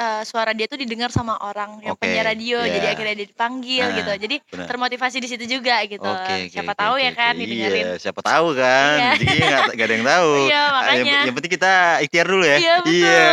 eh, 0.02 0.22
suara 0.24 0.52
dia 0.52 0.66
tuh 0.66 0.76
didengar 0.76 1.08
sama 1.08 1.38
orang 1.40 1.78
yang 1.80 1.94
Oke, 1.94 2.02
penyiar 2.02 2.26
radio 2.28 2.58
iya. 2.60 2.74
jadi 2.74 2.86
akhirnya 2.92 3.16
dia 3.16 3.28
dipanggil 3.30 3.84
Ah, 3.84 3.94
gitu 3.94 4.12
jadi 4.18 4.36
benar. 4.44 4.66
termotivasi 4.68 5.18
di 5.18 5.30
situ 5.30 5.46
juga 5.48 5.78
gitu 5.86 6.02
Oke, 6.02 6.34
oke, 6.42 6.50
siapa 6.50 6.74
oke, 6.74 6.82
tahu 6.82 6.94
oke, 6.94 7.04
ya 7.04 7.12
kan 7.14 7.32
oke. 7.32 7.40
didengerin 7.40 7.86
Iya, 7.86 7.92
siapa 7.98 8.20
tahu 8.20 8.48
kan. 8.54 8.98
Iya. 8.98 9.12
Jadi 9.14 9.26
nggak 9.46 9.62
nggak 9.72 9.86
ada 9.86 9.94
yang 9.94 10.08
tahu. 10.08 10.32
iya 10.42 10.58
Ah, 10.58 10.66
yang, 10.66 10.74
makanya 10.74 11.18
yang 11.22 11.36
penting 11.38 11.54
kita 11.54 11.74
ikhtiar 12.02 12.26
dulu 12.26 12.44
ya. 12.44 12.58
Iya, 12.58 12.74
betul. 12.80 12.92
Iya. 12.98 13.30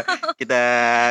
kita 0.40 0.60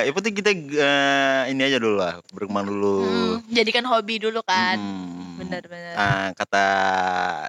yang 0.04 0.16
penting 0.16 0.34
kita 0.36 0.50
eh, 0.52 1.42
ini 1.50 1.62
aja 1.64 1.78
dulu 1.78 1.96
lah, 1.96 2.14
berkembang 2.30 2.66
dulu. 2.68 2.96
Hmm, 3.00 3.34
jadikan 3.50 3.86
hobi 3.86 4.20
dulu 4.20 4.44
kan 4.44 4.76
Hmm. 4.76 5.40
bener-bener 5.40 5.96
Ah, 5.96 6.28
kata 6.34 6.66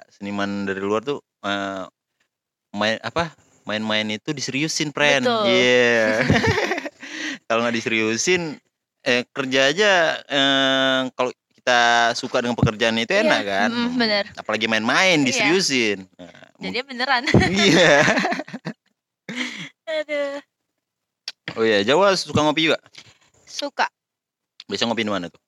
seniman 0.09 0.63
dari 0.63 0.79
luar 0.79 1.03
tuh 1.03 1.19
eh, 1.43 1.83
main 2.71 2.95
apa? 3.01 3.35
Main-main 3.61 4.07
itu 4.09 4.31
diseriusin, 4.31 4.89
friend. 4.89 5.27
Iya. 5.27 6.25
kalau 7.51 7.67
nggak 7.67 7.75
diseriusin 7.75 8.55
eh 9.03 9.27
kerja 9.27 9.67
aja 9.67 9.91
eh, 10.23 10.99
kalau 11.11 11.35
kita 11.51 11.81
suka 12.15 12.39
dengan 12.39 12.55
pekerjaan 12.55 12.95
itu 12.95 13.11
Iya, 13.11 13.27
enak 13.27 13.41
kan. 13.43 13.69
mm, 13.69 13.89
bener. 13.99 14.25
Apalagi 14.39 14.71
main-main 14.71 15.19
Iya. 15.19 15.27
diseriusin. 15.27 16.07
Nah, 16.15 16.47
jadi 16.63 16.79
beneran 16.87 17.27
Iya. 17.43 18.07
Aduh. 19.91 20.39
Oh 21.59 21.63
iya, 21.67 21.83
Jawa 21.83 22.15
suka 22.15 22.39
ngopi 22.39 22.71
juga. 22.71 22.79
suka 23.43 23.91
Biasa 24.65 24.87
ngopi 24.87 25.03
di 25.03 25.11
mana 25.11 25.27
tuh? 25.27 25.41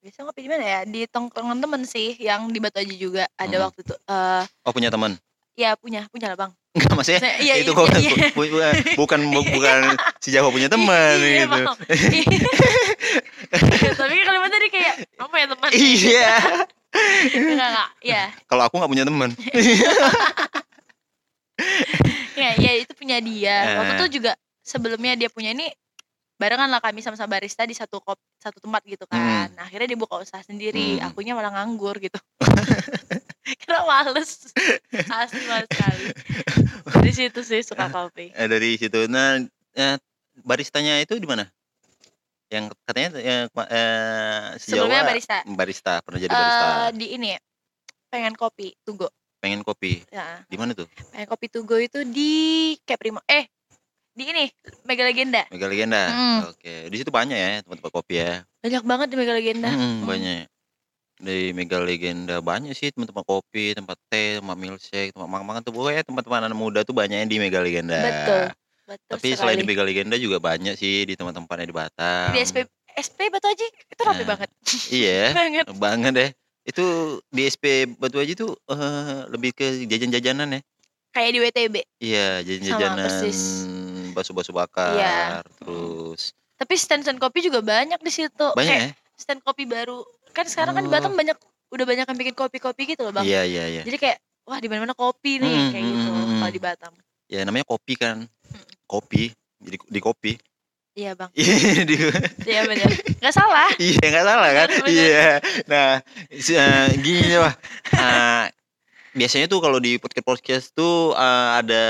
biasa 0.00 0.24
ngopi 0.24 0.46
di 0.46 0.48
mana 0.48 0.64
ya 0.64 0.80
di 0.86 1.04
tongkrongan 1.04 1.60
temen 1.60 1.82
sih 1.84 2.16
yang 2.16 2.48
di 2.48 2.56
Batu 2.56 2.80
Aji 2.80 2.96
juga 2.96 3.28
ada 3.36 3.52
Hmm. 3.52 3.66
waktu 3.68 3.80
itu 3.84 3.94
eh 4.08 4.44
Oh 4.64 4.72
punya 4.72 4.88
teman? 4.88 5.18
ya 5.52 5.76
punya 5.76 6.08
punya 6.08 6.32
lah 6.32 6.38
bang 6.40 6.52
Enggak 6.70 6.94
maksudnya 6.94 7.18
Saya- 7.18 7.38
iya, 7.42 7.54
itu 7.58 7.66
iya, 7.66 7.74
kok 7.74 7.86
iya. 7.98 8.10
bu- 8.30 8.46
bu- 8.46 8.94
bukan 8.96 9.18
bu- 9.34 9.42
bukan 9.50 9.78
si 10.22 10.30
Jawa 10.30 10.48
punya 10.48 10.70
teman 10.70 11.18
Iya, 11.18 11.44
gitu. 11.44 11.58
maaf. 11.66 11.76
tapi 13.98 14.14
kalimat 14.22 14.46
tadi 14.48 14.66
kayak 14.70 14.94
apa 15.18 15.34
ya 15.34 15.46
teman 15.50 15.68
Iya. 15.74 16.30
enggak 17.50 17.68
enggak 17.68 17.88
ya 18.02 18.22
Kalau 18.46 18.62
aku 18.64 18.74
nggak 18.78 18.90
punya 18.90 19.02
teman. 19.02 19.28
ya 22.34 22.50
ya 22.56 22.70
itu 22.78 22.90
punya 22.94 23.18
dia 23.18 23.56
waktu 23.76 23.92
Eh. 23.92 23.96
itu 23.98 24.06
juga 24.16 24.32
sebelumnya 24.62 25.12
dia 25.14 25.26
punya 25.26 25.50
ini 25.50 25.66
barengan 26.38 26.66
lah 26.66 26.78
kami 26.80 26.98
sama-sama 27.00 27.34
barista 27.34 27.62
di 27.62 27.74
satu 27.74 27.98
kop 28.00 28.16
satu 28.38 28.58
tempat 28.58 28.80
gitu 28.86 29.04
kan 29.04 29.50
Nah, 29.52 29.60
akhirnya 29.60 29.90
dia 29.90 29.98
buka 29.98 30.16
usaha 30.16 30.40
sendiri 30.40 30.96
Hmm. 30.96 31.04
akunya 31.04 31.34
malah 31.34 31.50
nganggur 31.52 31.98
gitu 31.98 32.16
karena 33.60 33.80
males 33.82 34.30
asli 35.06 35.42
males 35.44 35.68
sekali 35.68 36.06
dari 36.92 37.12
situ 37.12 37.40
sih 37.40 37.60
suka 37.60 37.88
kopi 37.88 38.30
Eh, 38.30 38.46
dari 38.46 38.74
situ. 38.74 39.06
Nah, 39.06 39.40
eh, 39.72 39.96
baristanya 40.40 40.98
itu 40.98 41.14
di 41.14 41.24
mana? 41.24 41.46
Yang 42.46 42.74
katanya 42.82 43.08
eh, 43.16 43.44
kema- 43.46 43.70
eh, 43.70 44.42
si 44.56 44.70
sebelumnya 44.70 45.00
Jawa 45.00 45.08
barista 45.08 45.36
barista 45.46 45.92
pernah 46.00 46.18
jadi 46.18 46.32
barista. 46.32 46.66
Eh, 46.66 46.90
di 46.92 47.06
ini 47.12 47.28
ya 47.30 47.40
pengen 48.08 48.34
kopi 48.34 48.74
Tugo 48.80 49.06
Pengen 49.38 49.62
kopi. 49.62 50.02
ya 50.08 50.42
Di 50.44 50.56
mana 50.56 50.74
tuh? 50.74 50.90
pengen 51.10 51.26
kopi 51.26 51.46
Tugo 51.46 51.76
itu 51.76 52.02
di 52.04 52.32
Caprimo 52.80 53.22
eh 53.24 53.46
di 54.10 54.26
ini 54.26 54.50
Mega 54.82 55.02
Legenda 55.02 55.46
Mega 55.48 55.66
Legenda. 55.66 56.02
Hmm. 56.10 56.38
Oke, 56.48 56.86
di 56.86 56.96
situ 56.96 57.08
banyak 57.08 57.34
ya 57.34 57.50
tempat-tempat 57.62 57.92
kopi 57.92 58.14
ya. 58.18 58.42
banyak 58.60 58.82
banget 58.82 59.06
di 59.08 59.16
Mega 59.16 59.32
Legenda 59.32 59.70
Hmm, 59.70 59.78
Hmm. 59.78 60.04
banyak. 60.04 60.44
Dari 61.20 61.52
Mega 61.52 61.76
Legenda 61.78 62.40
banyak 62.40 62.72
sih 62.72 62.88
tempat-tempat 62.90 63.24
kopi, 63.24 63.76
tempat 63.76 64.00
teh, 64.08 64.40
tempat 64.40 64.56
milkshake, 64.56 65.12
tempat 65.12 65.28
makan-makan 65.28 65.60
tuh 65.60 65.72
pokoknya 65.72 66.02
tempat-tempat 66.02 66.40
anak 66.48 66.56
muda 66.56 66.80
tuh 66.80 66.96
banyaknya 66.96 67.28
di 67.28 67.36
Mega 67.36 67.60
Legenda. 67.60 68.00
Betul. 68.00 68.44
betul 68.88 69.12
Tapi 69.14 69.28
selain 69.30 69.56
di 69.56 69.62
sekali. 69.62 69.68
Mega 69.68 69.84
Legenda 69.84 70.16
juga 70.16 70.40
banyak 70.40 70.74
sih 70.74 71.04
di 71.04 71.14
tempat-tempatnya 71.14 71.66
di 71.68 71.76
Batam. 71.76 72.32
di 72.32 72.40
SP 72.40 72.56
SP 72.90 73.28
Batu 73.28 73.46
Aji 73.46 73.66
itu 73.68 74.02
rapi 74.02 74.24
Nah. 74.24 74.28
banget 74.32 74.50
Iya, 74.96 75.22
banget 75.30 75.64
banget 75.76 76.12
deh. 76.12 76.30
Itu 76.62 76.84
di 77.28 77.42
SP 77.44 77.64
Batu 77.86 78.16
Aji 78.16 78.32
tuh 78.34 78.56
eh, 78.66 79.28
lebih 79.28 79.52
ke 79.52 79.84
jajan-jajanan 79.84 80.56
ya. 80.56 80.60
kayak 81.10 81.30
di 81.30 81.38
WTB 81.40 81.74
Iya, 81.98 82.40
jajan-jajanan 82.40 83.02
persis. 83.02 83.40
bakso-bakso 84.10 84.50
bakar, 84.50 84.94
Iya. 84.96 85.42
terus 85.58 86.32
tapi 86.54 86.76
stand-stand 86.76 87.16
kopi 87.16 87.40
juga 87.40 87.60
banyak 87.60 87.96
di 87.98 88.12
situ 88.12 88.46
banyak 88.52 88.68
kayak 88.68 88.84
ya. 88.84 89.16
stand 89.16 89.40
kopi 89.40 89.64
baru 89.64 90.04
kan 90.30 90.46
sekarang 90.46 90.72
kan 90.74 90.82
di 90.82 90.90
Oh. 90.90 90.94
Batam 90.94 91.12
banyak 91.14 91.38
udah 91.70 91.84
banyak 91.86 92.06
yang 92.06 92.18
bikin 92.18 92.34
kopi-kopi 92.34 92.82
gitu 92.94 93.06
loh 93.06 93.12
bang 93.14 93.24
Iya, 93.26 93.42
iya, 93.46 93.64
iya. 93.70 93.82
jadi 93.86 93.96
kayak 93.98 94.16
wah 94.44 94.58
di 94.58 94.66
mana-mana 94.66 94.94
kopi 94.94 95.38
nih 95.38 95.46
Hmm, 95.48 95.70
kayak 95.70 95.84
hmm, 95.84 95.92
gitu 95.94 96.08
hmm, 96.10 96.18
kalau 96.18 96.50
hmm. 96.50 96.56
di 96.56 96.62
Batam 96.62 96.92
Ya 97.30 97.46
namanya 97.46 97.62
kopi 97.62 97.94
kan. 97.94 98.26
Kopi, 98.90 99.30
jadi 99.62 99.76
di 99.86 100.00
kopi. 100.02 100.34
iya 100.98 101.14
bang 101.14 101.30
Iya, 102.50 102.66
benar 102.66 102.90
nggak 103.22 103.34
salah 103.34 103.70
Iya 103.86 104.02
nggak 104.02 104.26
salah 104.26 104.50
kan? 104.50 104.68
Iya. 104.90 105.28
Nah 105.70 105.88
eh, 106.26 106.88
gini 106.98 107.38
wah. 107.38 107.54
Eh, 107.94 108.44
biasanya 109.14 109.46
tuh 109.46 109.62
kalau 109.62 109.78
di 109.78 110.02
podcast 110.02 110.26
podcast 110.26 110.66
tuh 110.74 111.14
eh, 111.14 111.48
ada 111.62 111.84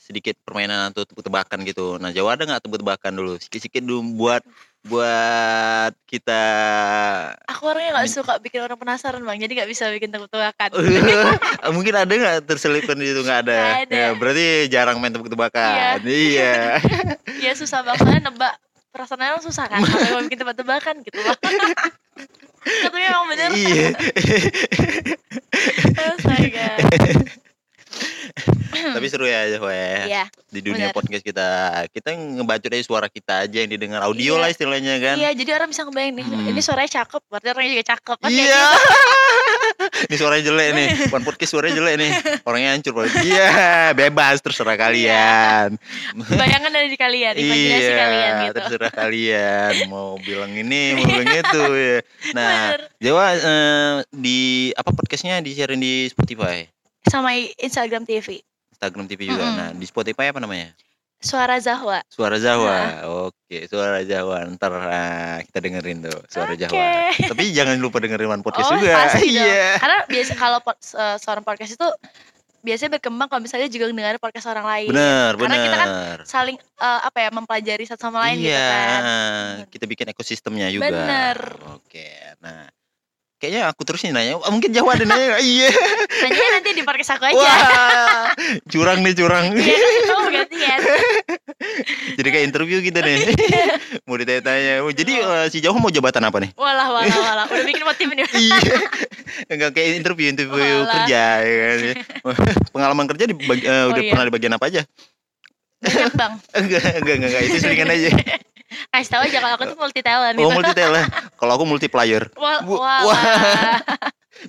sedikit 0.00 0.36
permainan 0.40 0.92
atau 0.92 1.04
tebak-tebakan 1.04 1.64
gitu. 1.68 2.00
Nah 2.00 2.08
Jawa 2.12 2.40
ada 2.40 2.48
nggak 2.48 2.64
tebak-tebakan 2.64 3.12
dulu? 3.12 3.32
Sikit-sikit 3.36 3.84
dulu 3.84 4.00
buat 4.16 4.40
buat 4.84 5.96
kita. 6.04 6.44
aku 7.48 7.62
orangnya 7.72 7.96
nggak 7.96 8.08
suka 8.12 8.36
bikin 8.36 8.60
orang 8.60 8.76
penasaran 8.76 9.24
bang 9.24 9.40
jadi 9.40 9.52
nggak 9.64 9.70
bisa 9.72 9.88
bikin 9.88 10.12
tebak-tebakan 10.12 10.70
Mungkin 11.76 11.94
ada 11.96 12.12
nggak 12.12 12.44
terselipkan 12.44 13.00
di 13.00 13.08
situ 13.08 13.24
nggak 13.24 13.48
ada? 13.48 13.56
Nggak 13.56 13.80
ada. 13.88 13.96
Ya, 13.96 14.08
berarti 14.12 14.44
jarang 14.68 15.00
main 15.00 15.12
tebak-tebakan. 15.16 16.04
Iya. 16.04 16.78
ya 17.40 17.52
susah 17.60 17.80
banget 17.80 18.04
soalnya 18.04 18.28
nebak 18.28 18.54
perasaan 18.92 19.24
orang 19.24 19.42
susah 19.42 19.66
kan 19.66 19.80
apa 19.82 20.06
yang 20.06 20.28
bikin 20.28 20.40
tebak-tebakan 20.44 20.94
gitu 21.02 21.18
loh 21.26 21.34
tapi 22.64 22.98
emang 23.02 23.26
bener 23.26 23.50
Iya. 23.50 23.88
astaga 25.98 26.68
Tapi 28.74 29.06
seru 29.06 29.24
ya 29.24 29.46
Jawa 29.48 29.70
ya. 29.70 29.98
iya 30.04 30.24
di 30.50 30.58
dunia 30.58 30.90
Benar. 30.90 30.94
podcast 30.94 31.22
kita. 31.22 31.46
Kita 31.88 32.10
ngebacot 32.10 32.66
aja 32.68 32.82
suara 32.82 33.06
kita 33.06 33.46
aja 33.46 33.58
yang 33.58 33.70
didengar 33.70 34.02
audio 34.02 34.34
Iya. 34.34 34.42
lah 34.42 34.48
istilahnya 34.50 34.94
kan. 34.98 35.16
Iya 35.16 35.30
jadi 35.32 35.50
orang 35.54 35.68
bisa 35.70 35.82
ngebayang 35.82 36.14
nih 36.14 36.26
Hmm. 36.26 36.50
ini 36.50 36.60
suaranya 36.60 36.90
cakep 36.92 37.22
berarti 37.26 37.46
orangnya 37.48 37.70
juga 37.72 37.86
cakep. 37.94 38.16
Kan 38.18 38.30
iya. 38.30 38.42
gitu. 38.42 38.62
ini 40.10 40.14
suaranya 40.16 40.44
jelek 40.44 40.68
nih. 40.74 40.88
One 41.14 41.24
podcast 41.24 41.50
suaranya 41.50 41.74
jelek 41.76 41.94
nih. 41.96 42.10
Orangnya 42.42 42.70
hancur 42.74 42.92
banget 42.92 43.12
iya 43.22 43.50
bebas 43.94 44.36
terserah 44.40 44.76
kalian. 44.76 45.68
Bayangan 46.34 46.70
ada 46.70 46.88
di 46.90 46.98
kalian 46.98 47.34
imajinasi 47.38 47.82
iya 47.86 47.94
kalian 47.96 48.32
gitu. 48.42 48.54
terserah 48.58 48.92
kalian. 48.92 49.72
Mau 49.86 50.18
bilang 50.18 50.50
ini 50.50 50.98
mau 50.98 51.06
bilang 51.06 51.30
itu 51.30 51.62
ya. 51.72 51.98
Nah 52.36 52.50
Bener. 52.74 52.80
Jawa 52.98 53.24
eh, 53.36 53.94
di 54.10 54.40
apa 54.72 54.90
podcastnya 54.90 55.38
di 55.38 55.54
sharein 55.54 55.78
di 55.78 56.10
Spotify 56.10 56.66
sama 57.06 57.32
Instagram 57.56 58.04
TV 58.04 58.40
Instagram 58.72 59.06
TV 59.06 59.28
juga 59.28 59.44
Mm-mm. 59.44 59.56
nah 59.56 59.68
di 59.70 59.84
Spotify 59.84 60.28
apa 60.28 60.40
namanya 60.40 60.72
suara 61.24 61.56
Zahwa 61.56 62.04
Suara 62.12 62.36
Jawa, 62.36 63.00
oke, 63.32 63.64
suara 63.64 64.04
Jawa. 64.04 64.44
Ntar 64.44 64.72
ah, 64.76 65.40
kita 65.40 65.56
dengerin 65.56 66.04
tuh 66.04 66.20
suara 66.28 66.52
Oke. 66.52 66.68
Jawa. 66.68 67.16
Tapi 67.32 67.48
jangan 67.48 67.80
lupa 67.80 67.96
dengerin 67.96 68.28
One 68.28 68.44
Podcast 68.44 68.68
oh 68.68 68.76
juga. 68.76 68.92
pasti 69.08 69.32
dong 69.32 69.40
Iya. 69.40 69.80
karena 69.80 69.98
biasa 70.04 70.32
kalau 70.36 70.58
pod- 70.60 70.84
eh, 70.84 71.16
seorang 71.16 71.40
podcast 71.40 71.80
itu 71.80 71.88
biasanya 72.60 73.00
berkembang 73.00 73.28
kalau 73.28 73.40
misalnya 73.40 73.72
juga 73.72 73.88
dengar 73.88 74.20
podcast 74.20 74.52
orang 74.52 74.68
lain 74.68 74.88
Bener, 74.92 75.32
Karena 75.36 75.56
kita 75.64 75.76
kan 75.76 75.88
bener. 75.88 76.18
saling 76.28 76.56
eh, 76.60 77.00
apa 77.08 77.18
ya 77.20 77.28
mempelajari 77.32 77.84
satu 77.88 78.00
sama 78.04 78.18
lain 78.28 78.36
iya, 78.40 78.52
gitu 78.52 78.68
kan 78.68 79.00
kita 79.72 79.84
bikin 79.88 80.06
ekosistemnya 80.12 80.68
juga. 80.68 80.92
Bener. 80.92 81.38
Oke, 81.72 82.08
nah 82.44 82.68
kayaknya 83.36 83.68
aku 83.68 83.82
terus 83.84 84.00
nih 84.02 84.12
nanya. 84.12 84.40
Ah, 84.40 84.50
mungkin 84.50 84.70
Jawa 84.70 84.96
ada 84.96 85.04
nanya. 85.04 85.36
Iya. 85.44 85.70
Nanya 86.22 86.46
nanti 86.54 86.70
di 86.72 86.82
podcast 86.82 87.16
aku 87.16 87.28
aja. 87.28 87.36
Wah, 87.36 88.28
curang 88.66 89.00
nih 89.00 89.14
curang. 89.14 89.46
Iya 89.54 90.04
gantian. 90.34 90.80
Jadi 92.18 92.28
kayak 92.28 92.44
interview 92.44 92.78
gitu 92.82 92.98
nih. 92.98 93.30
mau 94.08 94.16
ditanya-tanya. 94.18 94.82
Oh, 94.82 94.92
Jadi 94.92 95.12
eh, 95.16 95.46
si 95.48 95.58
Jawa 95.62 95.78
mau 95.78 95.92
jabatan 95.92 96.26
apa 96.26 96.38
nih? 96.42 96.50
Walah 96.58 96.88
walah 96.90 97.14
walah. 97.14 97.46
Udah 97.48 97.64
bikin 97.64 97.84
motif 97.86 98.06
nih. 98.10 98.26
iya. 98.34 98.76
Enggak 99.48 99.70
kayak 99.74 99.98
interview 99.98 100.26
interview 100.30 100.74
Walah. 100.82 100.94
kerja 101.06 101.22
ya 101.40 101.54
kan. 101.54 101.78
Pengalaman 102.70 103.06
kerja 103.10 103.24
di 103.30 103.34
bag- 103.36 103.66
eh, 103.66 103.84
udah 103.90 104.02
iya. 104.02 104.10
pernah 104.12 104.24
di 104.26 104.32
bagian 104.34 104.54
apa 104.56 104.66
aja? 104.68 104.82
Banyak 105.84 106.12
bang. 106.16 106.32
Enggak, 106.56 106.82
enggak, 106.96 107.14
enggak, 107.20 107.28
enggak. 107.30 107.42
itu 107.44 107.56
selingan 107.60 107.90
aja. 107.92 108.08
Kasih 108.90 109.10
tahu 109.10 109.22
aja 109.26 109.38
kalau 109.38 109.54
aku 109.54 109.64
tuh 109.70 109.78
multi 109.78 110.00
talent 110.02 110.34
Oh, 110.38 110.50
gitu. 110.50 110.54
multi 110.56 110.72
talent. 110.74 111.06
Kalau 111.38 111.52
aku 111.58 111.64
multiplayer. 111.66 112.30
Wah, 112.38 112.62
wah, 112.64 112.78
wah. 112.78 113.00
wah. 113.10 113.22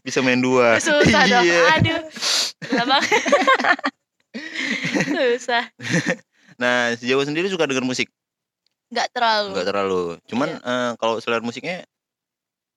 Bisa 0.01 0.20
main 0.22 0.39
dua. 0.39 0.77
susah 0.84 1.24
dong. 1.27 1.46
Iya. 1.46 1.60
Aduh. 1.80 2.01
Susah 2.62 2.84
bang. 2.86 3.04
susah. 5.15 5.63
Nah, 6.56 6.96
si 6.96 7.08
Jawa 7.08 7.24
sendiri 7.27 7.48
suka 7.51 7.68
denger 7.68 7.86
musik? 7.86 8.08
Nggak 8.92 9.12
terlalu. 9.12 9.50
Enggak 9.54 9.68
terlalu. 9.68 10.01
Cuman 10.30 10.50
eh, 10.60 10.92
kalau 11.00 11.20
selera 11.20 11.44
musiknya 11.44 11.84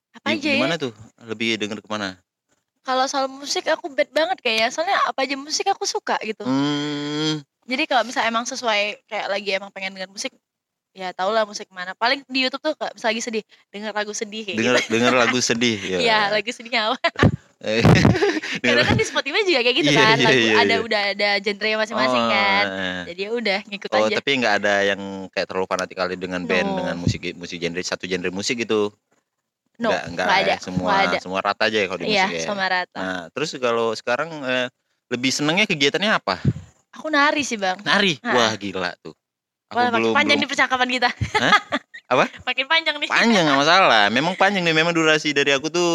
apa 0.09 0.33
aja 0.33 0.49
ya? 0.49 0.57
gimana 0.57 0.75
tuh? 0.75 0.93
Lebih 1.21 1.61
denger 1.61 1.79
ke 1.79 1.89
mana? 1.89 2.17
Kalau 2.81 3.05
soal 3.05 3.29
musik 3.29 3.69
aku 3.69 3.91
bad 3.93 4.09
banget 4.09 4.41
kayaknya. 4.41 4.73
Soalnya 4.73 4.97
apa 5.05 5.23
aja 5.23 5.35
musik 5.37 5.69
aku 5.69 5.85
suka 5.85 6.17
gitu. 6.25 6.41
Hmm, 6.43 7.43
Jadi 7.69 7.83
kalau 7.85 8.01
misalnya 8.01 8.33
emang 8.33 8.49
sesuai 8.49 9.05
kayak 9.05 9.27
lagi 9.29 9.49
emang 9.53 9.69
pengen 9.69 9.93
dengar 9.93 10.09
musik, 10.09 10.33
ya 10.91 11.13
tau 11.13 11.29
lah 11.29 11.45
musik 11.45 11.69
mana. 11.69 11.93
Paling 11.93 12.25
di 12.25 12.45
YouTube 12.45 12.61
tuh 12.61 12.73
kayak 12.75 12.93
misalnya 12.95 13.11
lagi 13.13 13.23
sedih, 13.23 13.43
denger 13.69 13.91
lagu 13.93 14.13
sedih 14.13 14.41
kayak 14.43 14.57
denger 14.57 14.75
gitu. 14.75 14.89
denger 14.97 15.13
lagu 15.15 15.37
sedih 15.39 15.77
ya. 15.79 15.97
Iya, 15.99 16.19
lagu 16.33 16.49
sedihnya 16.49 16.81
apa? 16.91 16.99
Eh, 17.59 17.83
Karena 18.63 18.87
kan 18.87 18.95
di 18.95 19.03
Spotify 19.03 19.43
juga 19.43 19.59
kayak 19.59 19.77
gitu 19.83 19.91
Iya, 19.91 19.99
kan. 19.99 20.15
iya, 20.15 20.25
Lagu 20.25 20.39
iya, 20.39 20.55
ada 20.55 20.71
iya. 20.71 20.77
udah 20.79 21.01
ada 21.11 21.29
genre 21.43 21.69
masing-masing 21.77 22.23
Oh, 22.23 22.31
kan. 22.31 22.65
eh. 22.65 23.01
Jadi 23.11 23.19
ya 23.19 23.29
udah 23.35 23.59
ngikut 23.67 23.89
Oh, 23.91 23.99
aja. 23.99 24.15
tapi 24.15 24.29
nggak 24.39 24.53
ada 24.63 24.73
yang 24.87 25.01
kayak 25.27 25.47
terlalu 25.47 25.67
fanatik 25.67 25.97
kali 25.99 26.15
dengan 26.15 26.41
band 26.43 26.67
No. 26.71 26.75
dengan 26.79 26.95
musik 26.95 27.19
musik 27.35 27.59
genre 27.59 27.81
satu 27.83 28.07
genre 28.07 28.31
musik 28.31 28.63
gitu. 28.63 28.95
No, 29.75 29.91
nggak 29.91 30.03
nggak 30.11 30.27
ada. 30.27 30.51
ya, 30.51 30.57
semua 30.59 30.89
ada. 31.03 31.17
semua 31.19 31.39
rata 31.39 31.67
aja 31.67 31.79
ya 31.79 31.87
kalau 31.87 31.99
di 31.99 32.07
Iya, 32.11 32.25
musik 32.27 32.39
ya. 32.39 32.47
sama 32.47 32.63
rata. 32.67 32.99
Nah, 32.99 33.21
terus 33.31 33.49
kalau 33.59 33.91
sekarang 33.91 34.29
eh, 34.43 34.67
lebih 35.11 35.31
senengnya 35.31 35.67
kegiatannya 35.67 36.11
apa? 36.15 36.39
Aku 36.95 37.11
nari 37.11 37.43
sih, 37.43 37.59
Bang. 37.59 37.79
Nari. 37.83 38.19
Ah. 38.23 38.33
Wah, 38.39 38.51
gila 38.55 38.95
tuh. 38.99 39.13
Aku 39.69 39.77
Wah, 39.77 39.93
makin 39.93 40.01
belum 40.01 40.15
panjang 40.17 40.37
belum 40.37 40.41
nih 40.41 40.49
percakapan 40.49 40.87
kita. 40.89 41.09
Hah? 41.37 41.53
Apa? 42.09 42.25
makin 42.49 42.65
panjang 42.65 42.95
nih. 42.97 43.05
panjang 43.05 43.43
nggak 43.45 43.59
masalah. 43.61 44.03
Memang 44.09 44.33
panjang 44.41 44.65
nih. 44.65 44.73
Memang 44.73 44.97
durasi 44.97 45.29
dari 45.29 45.53
aku 45.53 45.69
tuh 45.69 45.89